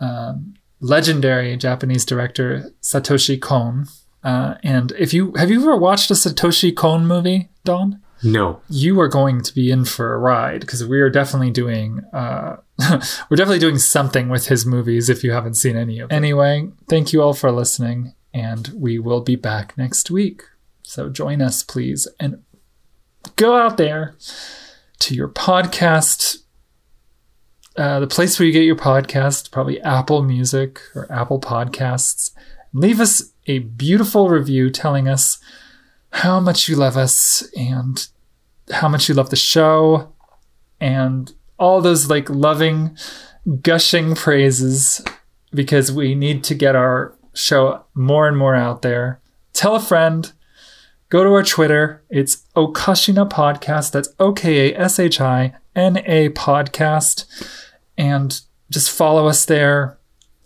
[0.01, 3.87] um, legendary Japanese director Satoshi Kon.
[4.23, 8.01] Uh, and if you have you ever watched a Satoshi Kon movie, Don?
[8.23, 8.61] No.
[8.69, 12.57] You are going to be in for a ride because we are definitely doing uh,
[13.29, 16.17] we're definitely doing something with his movies if you haven't seen any of them.
[16.17, 20.43] Anyway, thank you all for listening, and we will be back next week.
[20.83, 22.43] So join us, please, and
[23.37, 24.15] go out there
[25.01, 26.39] to your podcast
[27.79, 32.33] uh, the place where you get your podcast, probably Apple Music or Apple Podcasts.
[32.73, 35.39] Leave us a beautiful review telling us
[36.11, 38.09] how much you love us and
[38.73, 40.13] how much you love the show
[40.81, 42.97] and all those like loving,
[43.63, 45.01] gushing praises
[45.55, 49.21] because we need to get our show more and more out there.
[49.53, 50.33] Tell a friend.
[51.11, 52.03] Go to our Twitter.
[52.11, 53.93] It's Okashina Podcast.
[53.93, 57.25] That's O K A S H I N A Podcast
[57.99, 58.41] and
[58.71, 59.99] just follow us there.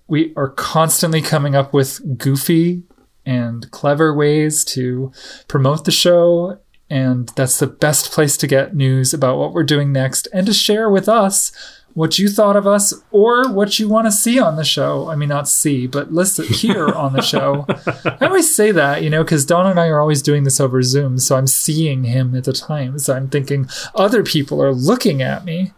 [0.09, 2.82] We are constantly coming up with goofy
[3.24, 5.12] and clever ways to
[5.46, 6.59] promote the show
[6.90, 10.53] And that's the best place to get news about what we're doing next and to
[10.53, 11.50] share with us
[11.94, 15.09] what you thought of us or what you want to see on the show.
[15.09, 17.64] I mean, not see, but listen, hear on the show.
[18.20, 20.82] I always say that, you know, because Don and I are always doing this over
[20.82, 21.18] Zoom.
[21.18, 22.98] So I'm seeing him at the time.
[22.98, 25.72] So I'm thinking other people are looking at me.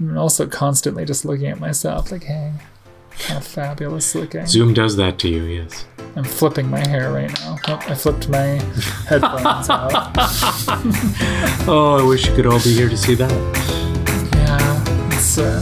[0.00, 2.52] And also constantly just looking at myself like, hey,
[3.18, 4.46] kind of fabulous looking.
[4.46, 5.84] Zoom does that to you, yes.
[6.16, 7.58] I'm flipping my hair right now.
[7.68, 8.58] Oh, I flipped my
[9.06, 10.16] headphones out.
[11.68, 13.30] Oh, I wish you could all be here to see that.
[14.34, 15.60] Yeah, it's uh,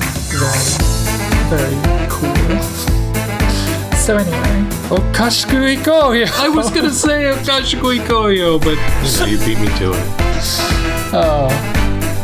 [1.50, 2.62] very, very cool.
[3.96, 6.24] So anyway, oh, kashku iko.
[6.38, 8.78] I was gonna say Okashikoi Koyo, but
[9.28, 10.06] you beat me to it.
[11.12, 11.48] Oh,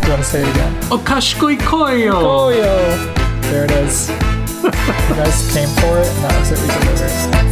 [0.04, 0.74] you want to say it again?
[0.90, 2.12] Oh, Okashikoi Koyo!
[2.14, 2.60] Oh yo,
[3.50, 4.08] there it is.
[4.62, 6.60] you guys came for it, and that was it.
[6.60, 7.43] We delivered.